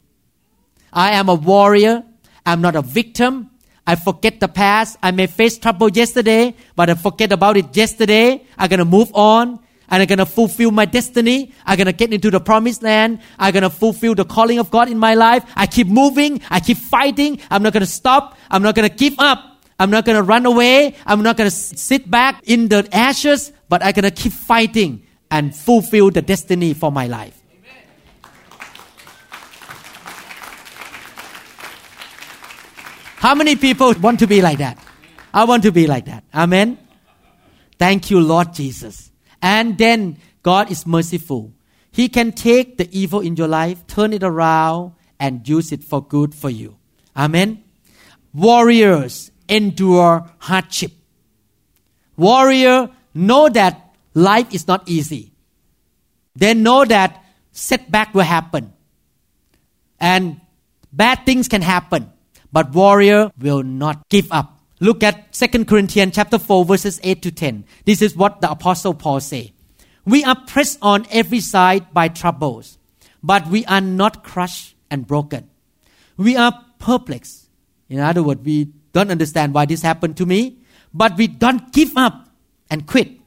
[0.93, 2.05] I am a warrior.
[2.45, 3.51] I'm not a victim.
[3.87, 4.99] I forget the past.
[5.03, 8.45] I may face trouble yesterday, but I forget about it yesterday.
[8.59, 9.59] I'm gonna move on
[9.89, 11.53] and I'm gonna fulfill my destiny.
[11.65, 13.21] I'm gonna get into the promised land.
[13.39, 15.45] I'm gonna fulfill the calling of God in my life.
[15.57, 16.43] I keep moving.
[16.51, 17.41] I keep fighting.
[17.51, 18.37] I'm not gonna stop.
[18.51, 19.65] I'm not gonna give up.
[19.81, 20.95] I'm not gonna run away.
[21.07, 26.11] I'm not gonna sit back in the ashes, but I'm gonna keep fighting and fulfill
[26.11, 27.41] the destiny for my life.
[33.17, 34.79] How many people want to be like that?
[35.33, 36.25] I want to be like that.
[36.35, 36.77] Amen.
[37.79, 39.11] Thank you, Lord Jesus.
[39.41, 41.55] And then God is merciful.
[41.91, 46.05] He can take the evil in your life, turn it around, and use it for
[46.05, 46.77] good for you.
[47.17, 47.65] Amen.
[48.35, 50.93] Warriors endure hardship.
[52.17, 53.82] Warrior know that
[54.15, 55.33] life is not easy.
[56.35, 58.73] They know that setback will happen.
[60.01, 60.41] And
[60.93, 62.11] bad things can happen.
[62.53, 64.59] But warrior will not give up.
[64.81, 67.65] Look at 2 Corinthians chapter 4 verses 8 to 10.
[67.85, 69.53] This is what the apostle Paul say.
[70.05, 72.79] We are pressed on every side by troubles,
[73.23, 75.49] but we are not crushed and broken.
[76.17, 77.49] We are perplexed.
[77.89, 80.59] In other words, we don't understand why this happened to me,
[80.93, 82.29] but we don't give up
[82.69, 83.22] and quit.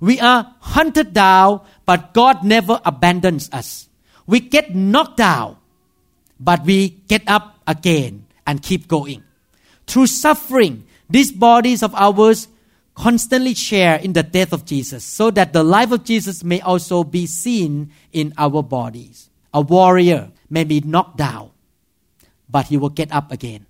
[0.00, 3.88] We are hunted down, but God never abandons us.
[4.26, 5.56] We get knocked down,
[6.38, 9.24] but we get up again and keep going.
[9.86, 12.48] Through suffering, these bodies of ours
[12.94, 17.04] constantly share in the death of Jesus so that the life of Jesus may also
[17.04, 19.30] be seen in our bodies.
[19.54, 21.50] A warrior may be knocked down,
[22.48, 23.66] but he will get up again.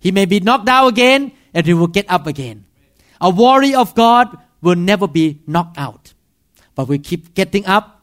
[0.00, 2.64] He may be knocked down again and he will get up again.
[3.20, 6.14] A warrior of God will never be knocked out,
[6.74, 8.02] but we keep getting up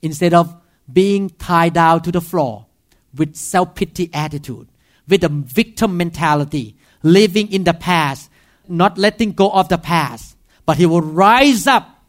[0.00, 0.54] instead of
[0.90, 2.66] being tied down to the floor
[3.14, 4.68] with self pity attitude,
[5.08, 8.30] with a victim mentality, living in the past,
[8.68, 12.02] not letting go of the past, but he will rise up,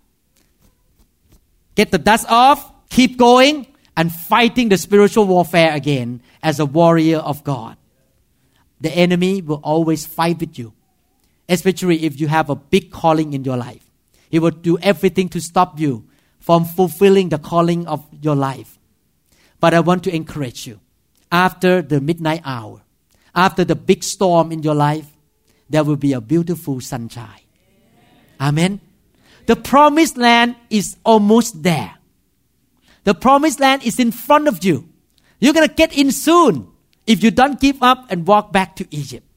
[1.76, 3.68] get the dust off, keep going,
[3.98, 7.78] and fighting the spiritual warfare again as a warrior of God.
[8.80, 10.74] The enemy will always fight with you,
[11.52, 13.84] especially if you have a big calling in your life.
[14.30, 16.08] He will do everything to stop you
[16.40, 18.80] from fulfilling the calling of your life.
[19.60, 20.80] But I want to encourage you
[21.30, 22.82] after the midnight hour,
[23.36, 25.06] after the big storm in your life,
[25.70, 27.44] there will be a beautiful sunshine.
[28.40, 28.80] Amen.
[29.46, 31.96] The promised land is almost there.
[33.04, 34.88] The promised land is in front of you.
[35.40, 36.72] You're going to get in soon
[37.06, 39.28] if you don't give up and walk back to Egypt.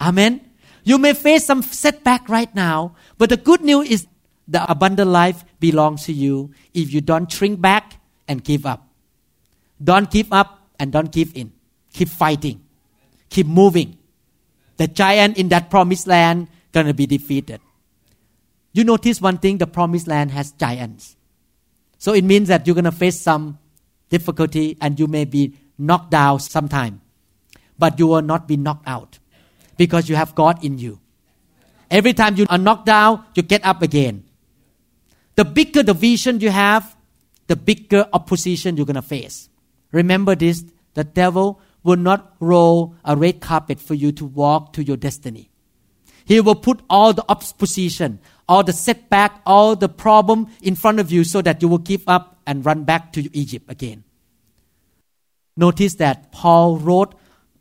[0.00, 0.47] Amen.
[0.88, 4.06] You may face some setback right now, but the good news is
[4.48, 8.88] the abundant life belongs to you if you don't shrink back and give up.
[9.76, 11.52] Don't give up and don't give in.
[11.92, 12.64] Keep fighting
[13.28, 13.96] keep moving.
[14.76, 17.60] The giant in that promised land gonna be defeated.
[18.72, 21.16] You notice one thing: the promised land has giants.
[21.98, 23.58] So it means that you're gonna face some
[24.08, 27.00] difficulty and you may be knocked down sometime,
[27.78, 29.18] but you will not be knocked out
[29.78, 31.00] because you have God in you.
[31.90, 34.24] Every time you are knocked down, you get up again.
[35.36, 36.94] The bigger the vision you have,
[37.46, 39.48] the bigger opposition you're gonna face.
[39.92, 44.84] Remember this: the devil will not roll a red carpet for you to walk to
[44.84, 45.48] your destiny.
[46.26, 51.10] He will put all the opposition, all the setback, all the problem in front of
[51.10, 54.04] you so that you will give up and run back to Egypt again.
[55.56, 57.14] Notice that Paul wrote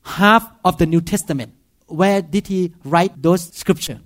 [0.03, 1.53] half of the New Testament.
[1.87, 3.99] Where did he write those scriptures?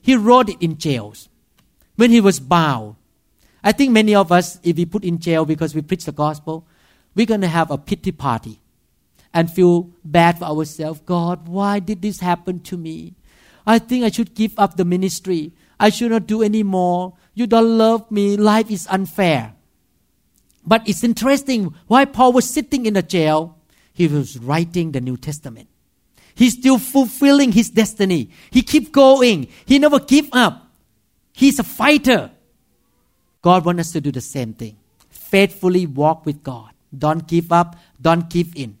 [0.00, 1.28] He wrote it in jails
[1.96, 2.96] when he was bound.
[3.62, 6.66] I think many of us, if we put in jail because we preach the gospel,
[7.14, 8.60] we're going to have a pity party
[9.32, 11.00] and feel bad for ourselves.
[11.04, 13.14] God, why did this happen to me?
[13.66, 15.52] I think I should give up the ministry.
[15.80, 17.14] I should not do anymore.
[17.32, 18.36] You don't love me.
[18.36, 19.54] Life is unfair.
[20.66, 23.58] But it's interesting why Paul was sitting in a jail.
[23.92, 25.68] He was writing the New Testament.
[26.34, 28.30] He's still fulfilling his destiny.
[28.50, 29.48] He keep going.
[29.66, 30.68] He never give up.
[31.32, 32.30] He's a fighter.
[33.42, 34.76] God wants us to do the same thing.
[35.10, 36.70] Faithfully walk with God.
[36.96, 37.76] Don't give up.
[38.00, 38.78] Don't give in.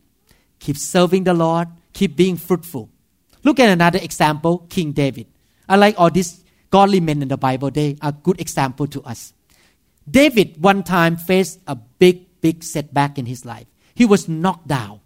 [0.58, 1.68] Keep serving the Lord.
[1.92, 2.88] Keep being fruitful.
[3.42, 5.26] Look at another example, King David.
[5.68, 7.70] I like all these godly men in the Bible.
[7.70, 9.32] They are good example to us.
[10.10, 13.66] David one time faced a big, big setback in his life.
[13.94, 15.00] He was knocked down.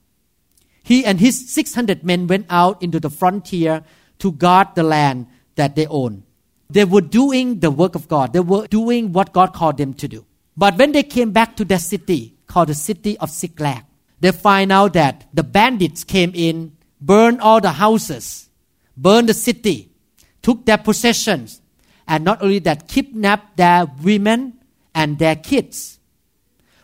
[0.88, 3.82] He and his 600 men went out into the frontier
[4.20, 5.26] to guard the land
[5.56, 6.22] that they own.
[6.70, 8.32] They were doing the work of God.
[8.32, 10.24] They were doing what God called them to do.
[10.56, 13.84] But when they came back to their city, called the city of Ziklag,
[14.20, 18.48] they find out that the bandits came in, burned all the houses,
[18.96, 19.90] burned the city,
[20.40, 21.60] took their possessions,
[22.06, 24.54] and not only that, kidnapped their women
[24.94, 25.98] and their kids.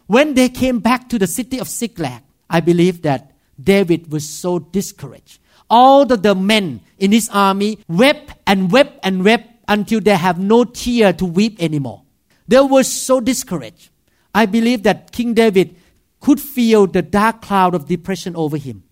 [0.07, 3.30] When they came back to the city of Ziklag, I believe that
[3.62, 5.38] David was so discouraged.
[5.70, 10.38] All of the men in his army wept and wept and wept until they have
[10.38, 12.02] no tear to weep anymore.
[12.46, 13.90] They were so discouraged.
[14.34, 15.76] I believe that King David
[16.20, 18.82] could feel the dark cloud of depression over him.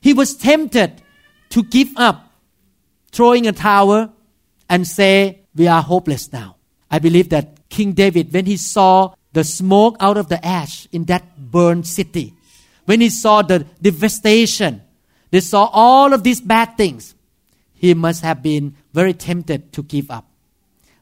[0.00, 1.02] He was tempted
[1.50, 2.32] to give up,
[3.10, 4.12] throwing a towel
[4.68, 6.56] and say, We are hopeless now.
[6.90, 11.04] I believe that King David, when he saw the smoke out of the ash in
[11.06, 12.34] that burned city,
[12.84, 14.82] when he saw the devastation,
[15.30, 17.14] they saw all of these bad things,
[17.74, 20.26] he must have been very tempted to give up.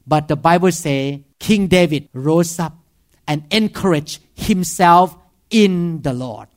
[0.06, 2.76] But the Bible says King David rose up
[3.26, 5.16] and encouraged himself
[5.50, 6.48] in the Lord.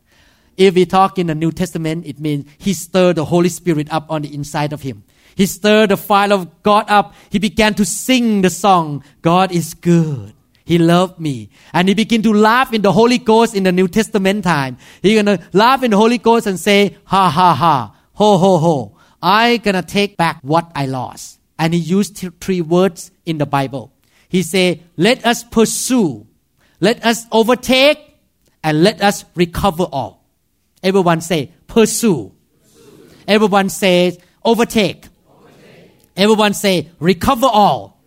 [0.56, 4.06] If we talk in the New Testament, it means he stirred the Holy Spirit up
[4.10, 5.04] on the inside of him.
[5.36, 7.16] He stirred the fire of God up.
[7.30, 10.34] He began to sing the song, God is good.
[10.66, 11.50] He loved me.
[11.74, 14.78] And he began to laugh in the Holy Ghost in the New Testament time.
[15.02, 18.98] He gonna laugh in the Holy Ghost and say, ha ha ha, ho ho ho.
[19.22, 21.40] I gonna take back what I lost.
[21.60, 23.94] And he used three words in the Bible.
[24.30, 26.26] He say, let us pursue,
[26.80, 28.00] let us overtake,
[28.64, 30.26] and let us recover all.
[30.82, 32.34] Everyone say, pursue.
[32.64, 33.10] pursue.
[33.28, 35.06] Everyone says, overtake.
[36.16, 38.02] Everyone say, recover all.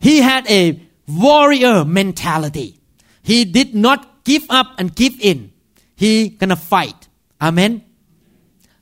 [0.00, 0.80] He had a
[1.18, 2.80] warrior mentality.
[3.22, 5.52] He did not give up and give in.
[5.96, 7.08] He gonna fight.
[7.40, 7.84] Amen.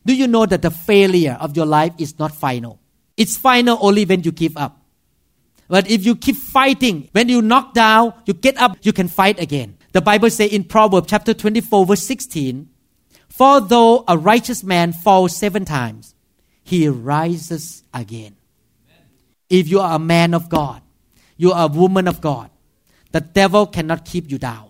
[0.04, 2.80] Do you know that the failure of your life is not final?
[3.16, 4.80] It's final only when you give up.
[5.68, 9.38] But if you keep fighting, when you knock down, you get up, you can fight
[9.38, 9.76] again.
[9.92, 12.68] The Bible says in Proverbs chapter 24 verse 16,
[13.28, 16.14] For though a righteous man falls seven times,
[16.62, 18.36] he rises again.
[19.50, 20.82] If you are a man of God,
[21.38, 22.50] you are a woman of God,
[23.12, 24.68] the devil cannot keep you down.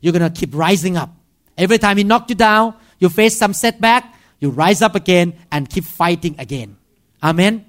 [0.00, 1.10] You're going to keep rising up.
[1.58, 5.68] Every time he knocked you down, you face some setback, you rise up again and
[5.68, 6.76] keep fighting again.
[7.22, 7.64] Amen.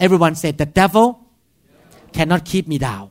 [0.00, 1.28] Everyone said, The devil
[2.12, 3.10] cannot keep me down.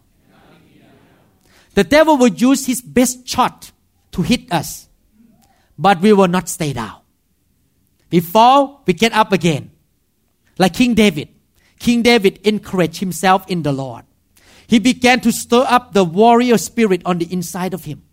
[1.75, 3.71] The devil will use his best shot
[4.13, 4.87] to hit us,
[5.77, 7.01] but we will not stay down.
[8.11, 9.71] We fall, we get up again.
[10.57, 11.29] Like King David.
[11.79, 14.05] King David encouraged himself in the Lord.
[14.67, 18.03] He began to stir up the warrior spirit on the inside of him.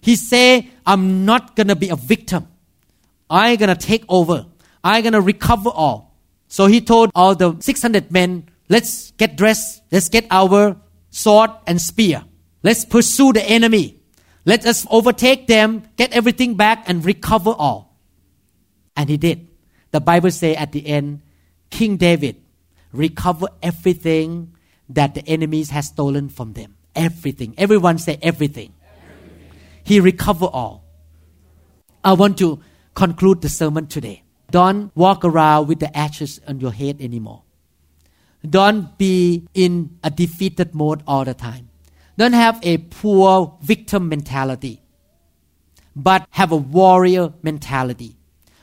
[0.00, 2.48] He said, I'm not gonna be a victim.
[3.30, 4.46] I'm gonna take over.
[4.82, 6.16] I'm gonna recover all.
[6.48, 9.82] So he told all the 600 men, let's get dressed.
[9.90, 10.76] Let's get our
[11.10, 12.24] sword and spear.
[12.62, 14.00] Let's pursue the enemy.
[14.44, 17.96] Let us overtake them, get everything back and recover all.
[18.96, 19.48] And he did.
[19.92, 21.22] The Bible say at the end,
[21.70, 22.42] King David
[22.92, 24.54] recovered everything
[24.94, 26.76] that the enemies had stolen from them.
[26.94, 27.54] Everything.
[27.58, 28.72] Everyone say everything.
[28.82, 29.50] everything.
[29.84, 30.84] He recovered all.
[32.04, 32.60] I want to
[32.94, 34.22] conclude the sermon today.
[34.50, 37.42] Don't walk around with the ashes on your head anymore.
[38.48, 41.70] Don't be in a defeated mode all the time.
[42.18, 44.82] Don't have a poor victim mentality,
[45.96, 48.16] but have a warrior mentality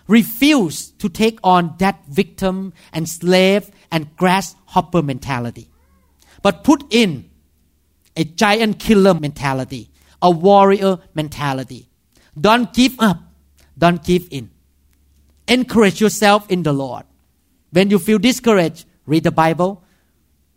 [0.09, 5.69] refuse to take on that victim and slave and grasshopper mentality,
[6.41, 7.29] but put in
[8.15, 9.89] a giant killer mentality,
[10.21, 11.89] a warrior mentality.
[12.39, 13.17] Don't give up,
[13.77, 14.49] don't give in.
[15.47, 17.03] Encourage yourself in the Lord.
[17.71, 19.83] When you feel discouraged, read the Bible,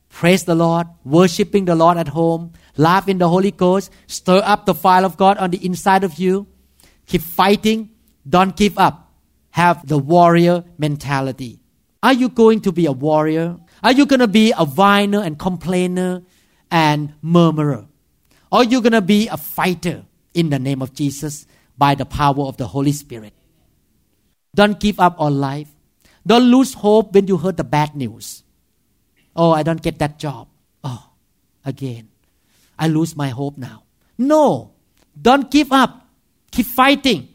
[0.09, 4.67] praise the Lord, worshiping the Lord at home, laugh in the Holy Ghost, stir up
[4.67, 6.47] the fire of God on the inside of you,
[7.07, 7.91] keep fighting,
[8.29, 9.03] don't give up
[9.53, 11.61] have the warrior mentality.
[12.03, 13.59] Are you going to be a warrior?
[13.83, 16.23] Are you going to be a whiner and complainer
[16.71, 17.87] and murmurer?
[18.51, 20.05] Or are you going to be a fighter
[20.35, 23.33] in the name of Jesus by the power of the Holy Spirit?
[24.55, 25.69] Don't give up on life.
[26.27, 28.45] Don't lose hope when you heard the bad news.
[29.35, 30.49] Oh, I don't get that job.
[30.85, 31.11] Oh,
[31.65, 32.09] again.
[32.79, 33.85] I lose my hope now.
[34.19, 34.73] No.
[35.21, 36.07] Don't give up.
[36.51, 37.29] Keep fighting.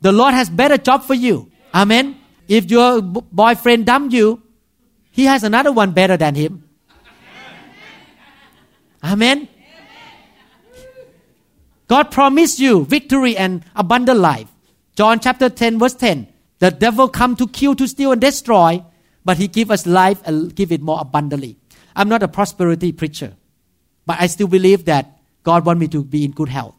[0.00, 1.50] The Lord has better job for you.
[1.72, 2.18] Amen.
[2.48, 4.42] If your boyfriend dump you,
[5.10, 6.68] he has another one better than him.
[9.02, 9.48] Amen.
[11.88, 14.48] God promised you victory and abundant life.
[14.94, 16.28] John chapter 10 verse 10.
[16.60, 18.84] The devil come to kill, to steal and destroy,
[19.24, 21.56] but he give us life and give it more abundantly.
[21.96, 23.34] I'm not a prosperity preacher,
[24.06, 26.74] but I still believe that God want me to be in good health.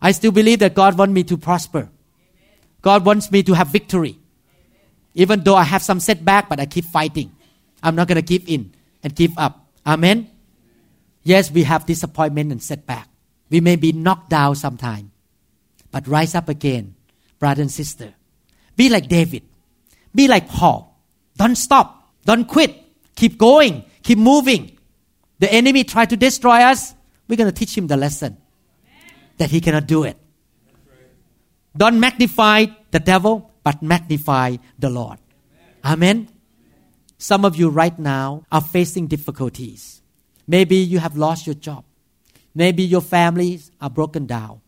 [0.00, 1.90] I still believe that God want me to prosper.
[2.82, 4.18] God wants me to have victory.
[5.14, 7.34] Even though I have some setback, but I keep fighting.
[7.82, 9.66] I'm not going to give in and give up.
[9.86, 10.30] Amen.
[11.22, 13.08] Yes, we have disappointment and setback.
[13.50, 15.12] We may be knocked down sometime,
[15.90, 16.94] but rise up again,
[17.38, 18.14] brother and sister.
[18.76, 19.42] Be like David.
[20.14, 20.98] Be like Paul.
[21.36, 22.12] Don't stop.
[22.24, 22.82] Don't quit.
[23.14, 23.84] Keep going.
[24.02, 24.78] Keep moving.
[25.38, 26.94] The enemy try to destroy us.
[27.28, 28.36] We're going to teach him the lesson
[29.38, 30.16] that he cannot do it.
[31.76, 35.18] Don't magnify the devil, but magnify the Lord.
[35.84, 36.28] Amen.
[37.18, 40.02] Some of you right now are facing difficulties.
[40.46, 41.84] Maybe you have lost your job.
[42.54, 44.60] Maybe your families are broken down.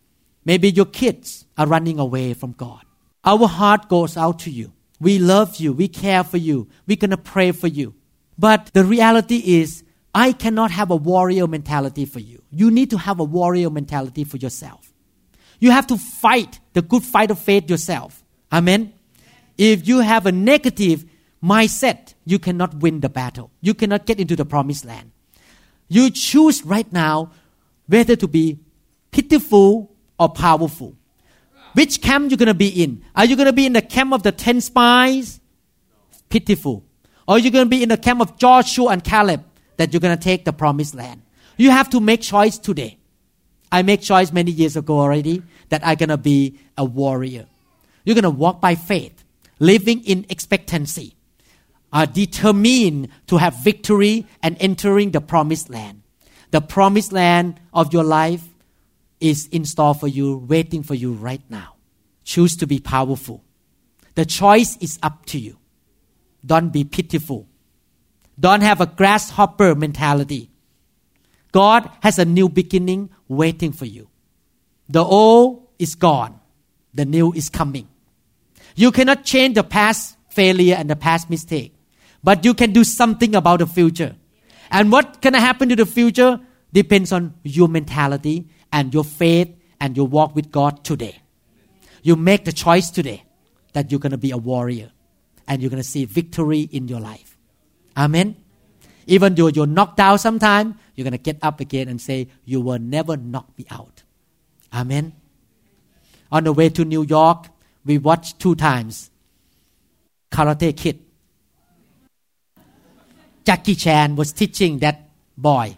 [0.44, 2.82] Maybe your kids are running away from God.
[3.24, 4.72] Our heart goes out to you.
[5.00, 5.72] We love you.
[5.72, 6.68] We care for you.
[6.86, 7.94] We're going to pray for you.
[8.38, 9.82] But the reality is,
[10.14, 12.42] I cannot have a warrior mentality for you.
[12.50, 14.92] You need to have a warrior mentality for yourself.
[15.58, 18.15] You have to fight the good fight of faith yourself.
[18.52, 18.92] Amen.
[19.58, 21.04] If you have a negative
[21.42, 23.50] mindset, you cannot win the battle.
[23.60, 25.12] You cannot get into the promised land.
[25.88, 27.30] You choose right now
[27.86, 28.58] whether to be
[29.10, 30.96] pitiful or powerful.
[31.74, 33.04] Which camp you're going to be in?
[33.14, 35.40] Are you going to be in the camp of the ten spies?
[36.28, 36.84] Pitiful.
[37.28, 39.44] Or are you going to be in the camp of Joshua and Caleb
[39.76, 41.22] that you're going to take the promised land?
[41.56, 42.98] You have to make choice today.
[43.70, 47.46] I make choice many years ago already that I'm going to be a warrior.
[48.06, 49.24] You're going to walk by faith,
[49.58, 51.16] living in expectancy,
[51.92, 56.02] are determined to have victory and entering the promised land.
[56.52, 58.44] The promised land of your life
[59.20, 61.74] is in store for you, waiting for you right now.
[62.22, 63.42] Choose to be powerful.
[64.14, 65.58] The choice is up to you.
[66.44, 67.48] Don't be pitiful.
[68.38, 70.50] Don't have a grasshopper mentality.
[71.50, 74.08] God has a new beginning waiting for you.
[74.88, 76.38] The old is gone,
[76.94, 77.88] the new is coming.
[78.76, 81.74] You cannot change the past failure and the past mistake,
[82.22, 84.14] but you can do something about the future.
[84.70, 86.40] And what can happen to the future
[86.72, 89.48] depends on your mentality and your faith
[89.80, 91.16] and your walk with God today.
[92.02, 93.24] You make the choice today
[93.72, 94.90] that you're going to be a warrior
[95.48, 97.38] and you're going to see victory in your life.
[97.96, 98.36] Amen.
[99.06, 102.60] Even though you're knocked out sometime, you're going to get up again and say, You
[102.60, 104.02] will never knock me out.
[104.72, 105.14] Amen.
[106.30, 107.46] On the way to New York,
[107.86, 109.10] we watched two times
[110.30, 111.00] Karate Kid.
[113.44, 115.76] Jackie Chan was teaching that boy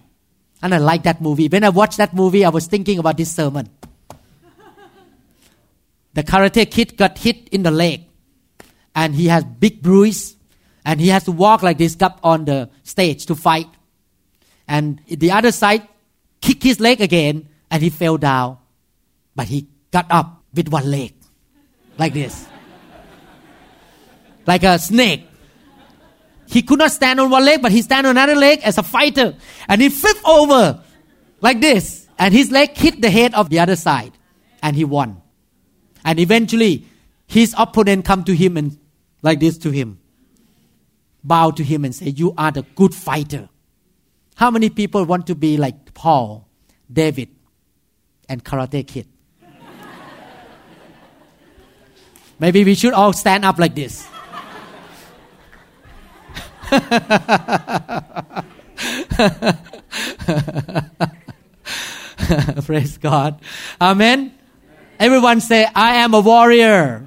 [0.62, 1.48] and I like that movie.
[1.48, 3.68] When I watched that movie, I was thinking about this sermon.
[6.14, 8.06] the karate kid got hit in the leg
[8.94, 10.34] and he has big bruise
[10.84, 13.68] and he has to walk like this up on the stage to fight.
[14.66, 15.86] And the other side
[16.40, 18.56] kicked his leg again and he fell down.
[19.36, 21.17] But he got up with one leg
[21.98, 22.46] like this.
[24.46, 25.26] like a snake.
[26.46, 28.82] He could not stand on one leg, but he stand on another leg as a
[28.82, 29.34] fighter.
[29.68, 30.82] And he flipped over
[31.42, 32.08] like this.
[32.18, 34.12] And his leg hit the head of the other side.
[34.62, 35.20] And he won.
[36.04, 36.86] And eventually,
[37.26, 38.78] his opponent come to him and
[39.20, 40.00] like this to him.
[41.22, 43.50] Bow to him and say, you are the good fighter.
[44.36, 46.48] How many people want to be like Paul,
[46.90, 47.28] David,
[48.28, 49.06] and Karate Kid?
[52.38, 54.06] Maybe we should all stand up like this.
[62.66, 63.40] Praise God.
[63.80, 64.34] Amen.
[64.98, 67.06] Everyone say, I am a warrior.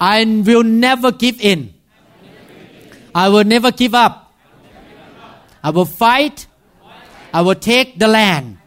[0.00, 1.74] I will never give in.
[3.14, 4.34] I will never give up.
[5.62, 6.46] I will fight.
[7.32, 8.58] I will take the land.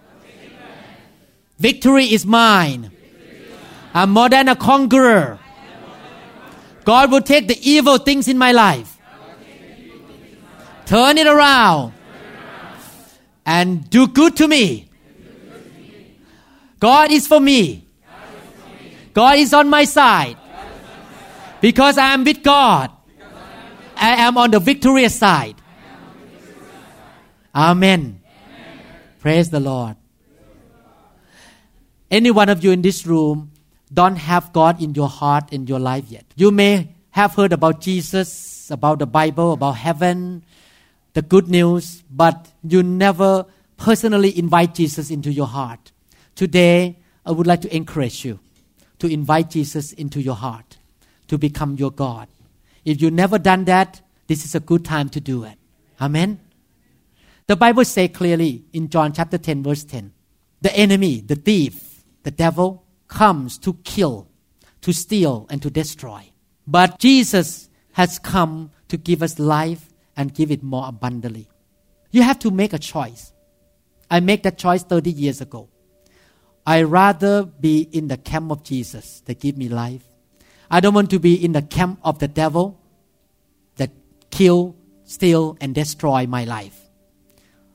[1.58, 2.92] Victory is mine.
[3.94, 5.40] I'm more than a conqueror.
[6.86, 9.00] God will take the evil things in my life
[10.90, 11.94] turn it around
[13.46, 14.90] and do good to me.
[16.80, 17.86] God is for me.
[19.14, 20.36] God is on my side.
[21.62, 22.90] Because I am with God.
[23.96, 25.56] I am on the victorious side.
[27.54, 28.22] Amen.
[29.20, 29.96] Praise the Lord.
[32.10, 33.52] Any one of you in this room
[33.92, 36.26] don't have God in your heart in your life yet.
[36.36, 40.44] You may have heard about Jesus, about the Bible, about heaven,
[41.14, 43.46] the good news, but you never
[43.78, 45.92] personally invite Jesus into your heart.
[46.36, 48.40] Today, I would like to encourage you
[49.00, 50.78] to invite Jesus into your heart
[51.28, 52.28] to become your God.
[52.86, 55.58] If you've never done that, this is a good time to do it.
[56.00, 56.40] Amen.
[57.48, 60.14] The Bible says clearly in John chapter 10, verse 10
[60.62, 64.30] the enemy, the thief, the devil comes to kill,
[64.82, 66.32] to steal, and to destroy.
[66.66, 71.50] But Jesus has come to give us life and give it more abundantly.
[72.12, 73.34] You have to make a choice.
[74.10, 75.70] I made that choice 30 years ago.
[76.66, 80.04] I rather be in the camp of Jesus that give me life.
[80.72, 82.80] I don't want to be in the camp of the devil
[83.78, 83.92] that
[84.30, 86.80] kill, steal, and destroy my life.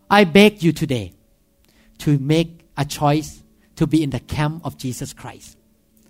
[0.08, 1.12] I beg you today
[1.98, 3.42] to make a choice
[3.76, 5.58] to be in the camp of Jesus Christ.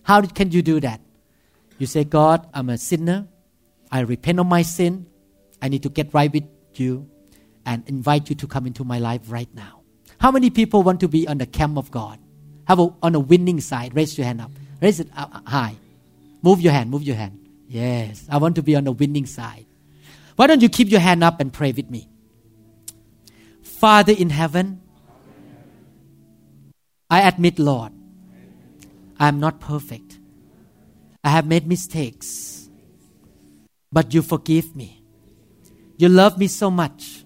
[0.02, 1.00] How can you do that?
[1.78, 3.26] You say, God, I'm a sinner.
[3.90, 5.06] I repent of my sin.
[5.60, 6.44] I need to get right with
[6.74, 7.08] you
[7.64, 9.80] and invite you to come into my life right now.
[10.18, 12.18] How many people want to be on the camp of God?
[12.66, 13.94] Have a, on a winning side?
[13.94, 14.50] Raise your hand up.
[14.80, 15.76] Raise it up, uh, high.
[16.42, 16.90] Move your hand.
[16.90, 17.40] Move your hand.
[17.68, 19.66] Yes, I want to be on the winning side.
[20.36, 22.08] Why don't you keep your hand up and pray with me?
[23.62, 24.80] Father in heaven,
[27.14, 27.92] I admit, Lord,
[29.20, 30.18] I am not perfect.
[31.22, 32.68] I have made mistakes.
[33.92, 35.04] But you forgive me.
[35.96, 37.24] You love me so much.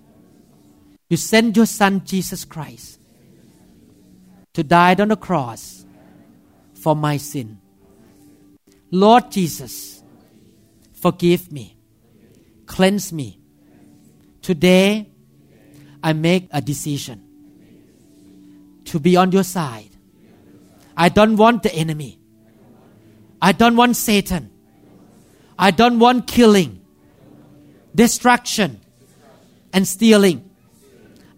[1.08, 3.00] You sent your Son, Jesus Christ,
[4.52, 5.86] to die on the cross
[6.74, 7.58] for my sin.
[8.90, 10.02] Lord Jesus,
[10.92, 11.78] forgive me,
[12.66, 13.40] cleanse me.
[14.42, 15.08] Today,
[16.02, 17.27] I make a decision
[18.88, 19.90] to be on your side.
[20.96, 22.18] I don't want the enemy.
[23.40, 24.50] I don't want Satan.
[25.58, 26.80] I don't want killing,
[27.94, 28.80] destruction,
[29.72, 30.50] and stealing.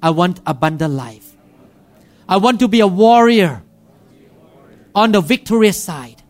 [0.02, 1.36] I want abundant life.
[2.28, 3.62] I want to be a warrior
[4.94, 6.22] on the victorious side.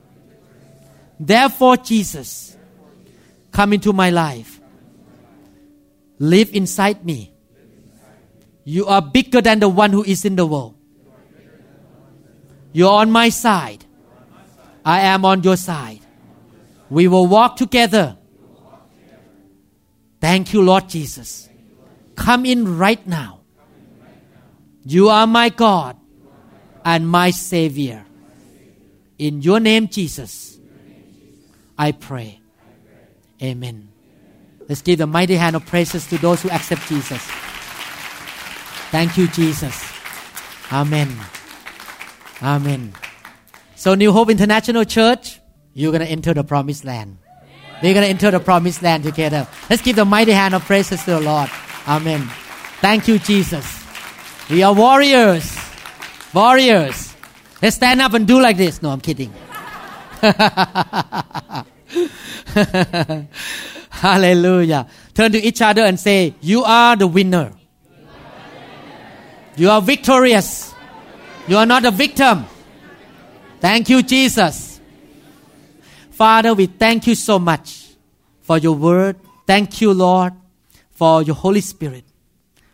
[1.18, 2.57] Therefore, Jesus,
[3.53, 4.61] come into my life.
[6.18, 7.33] Live inside me.
[8.64, 10.80] You are bigger than the one who is in the world.
[12.73, 13.85] You're on my side.
[14.85, 16.01] I am on your side.
[16.89, 18.16] We will walk together.
[20.21, 21.49] Thank you, Lord Jesus.
[22.16, 23.41] Come in right now.
[24.85, 25.97] You are my God
[26.85, 28.05] and my Savior.
[29.18, 30.59] In your name, Jesus,
[31.77, 32.41] I pray.
[33.43, 33.89] Amen.
[34.68, 37.23] Let's give the mighty hand of praises to those who accept Jesus.
[38.91, 39.93] Thank you, Jesus.
[40.73, 41.09] Amen.
[42.43, 42.93] Amen.
[43.76, 45.41] So, New Hope International Church,
[45.74, 47.18] you're going to enter the promised land.
[47.82, 49.47] We're going to enter the promised land together.
[49.68, 51.51] Let's give the mighty hand of praises to the Lord.
[51.88, 52.28] Amen.
[52.80, 53.84] Thank you, Jesus.
[54.51, 55.57] We are warriors.
[56.34, 57.14] Warriors.
[57.62, 58.82] Let's stand up and do like this.
[58.82, 59.32] No, I'm kidding.
[63.91, 64.86] Hallelujah.
[65.14, 67.53] Turn to each other and say, You are the winner.
[69.57, 70.70] You are victorious.
[71.51, 72.44] You are not a victim.
[73.59, 74.80] Thank you, Jesus.
[76.12, 77.88] Father, we thank you so much
[78.42, 79.16] for your word.
[79.48, 80.32] Thank you, Lord,
[80.92, 82.05] for your Holy Spirit.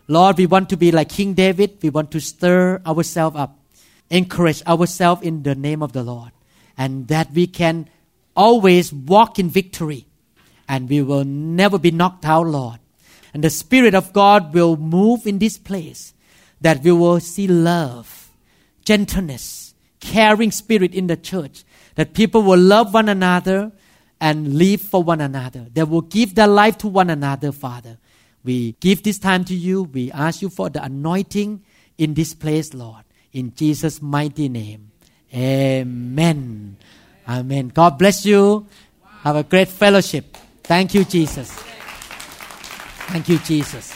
[0.09, 1.79] Lord, we want to be like King David.
[1.81, 3.59] We want to stir ourselves up,
[4.11, 6.33] encourage ourselves in the name of the Lord,
[6.77, 7.89] and that we can
[8.37, 10.05] always walk in victory
[10.69, 12.81] and we will never be knocked out, Lord.
[13.33, 16.13] And the Spirit of God will move in this place
[16.61, 18.26] that we will see love,
[18.87, 21.65] gentleness, caring spirit in the church,
[21.97, 23.73] that people will love one another
[24.21, 25.67] and live for one another.
[25.75, 27.99] They will give their life to one another, Father.
[28.45, 29.83] We give this time to you.
[29.83, 31.63] We ask you for the anointing
[31.99, 33.03] in this place, Lord.
[33.33, 34.93] In Jesus' mighty name.
[35.35, 36.77] Amen.
[37.29, 37.69] Amen.
[37.69, 38.67] God bless you.
[39.23, 40.37] Have a great fellowship.
[40.63, 41.51] Thank you, Jesus.
[43.11, 43.96] Thank you, Jesus.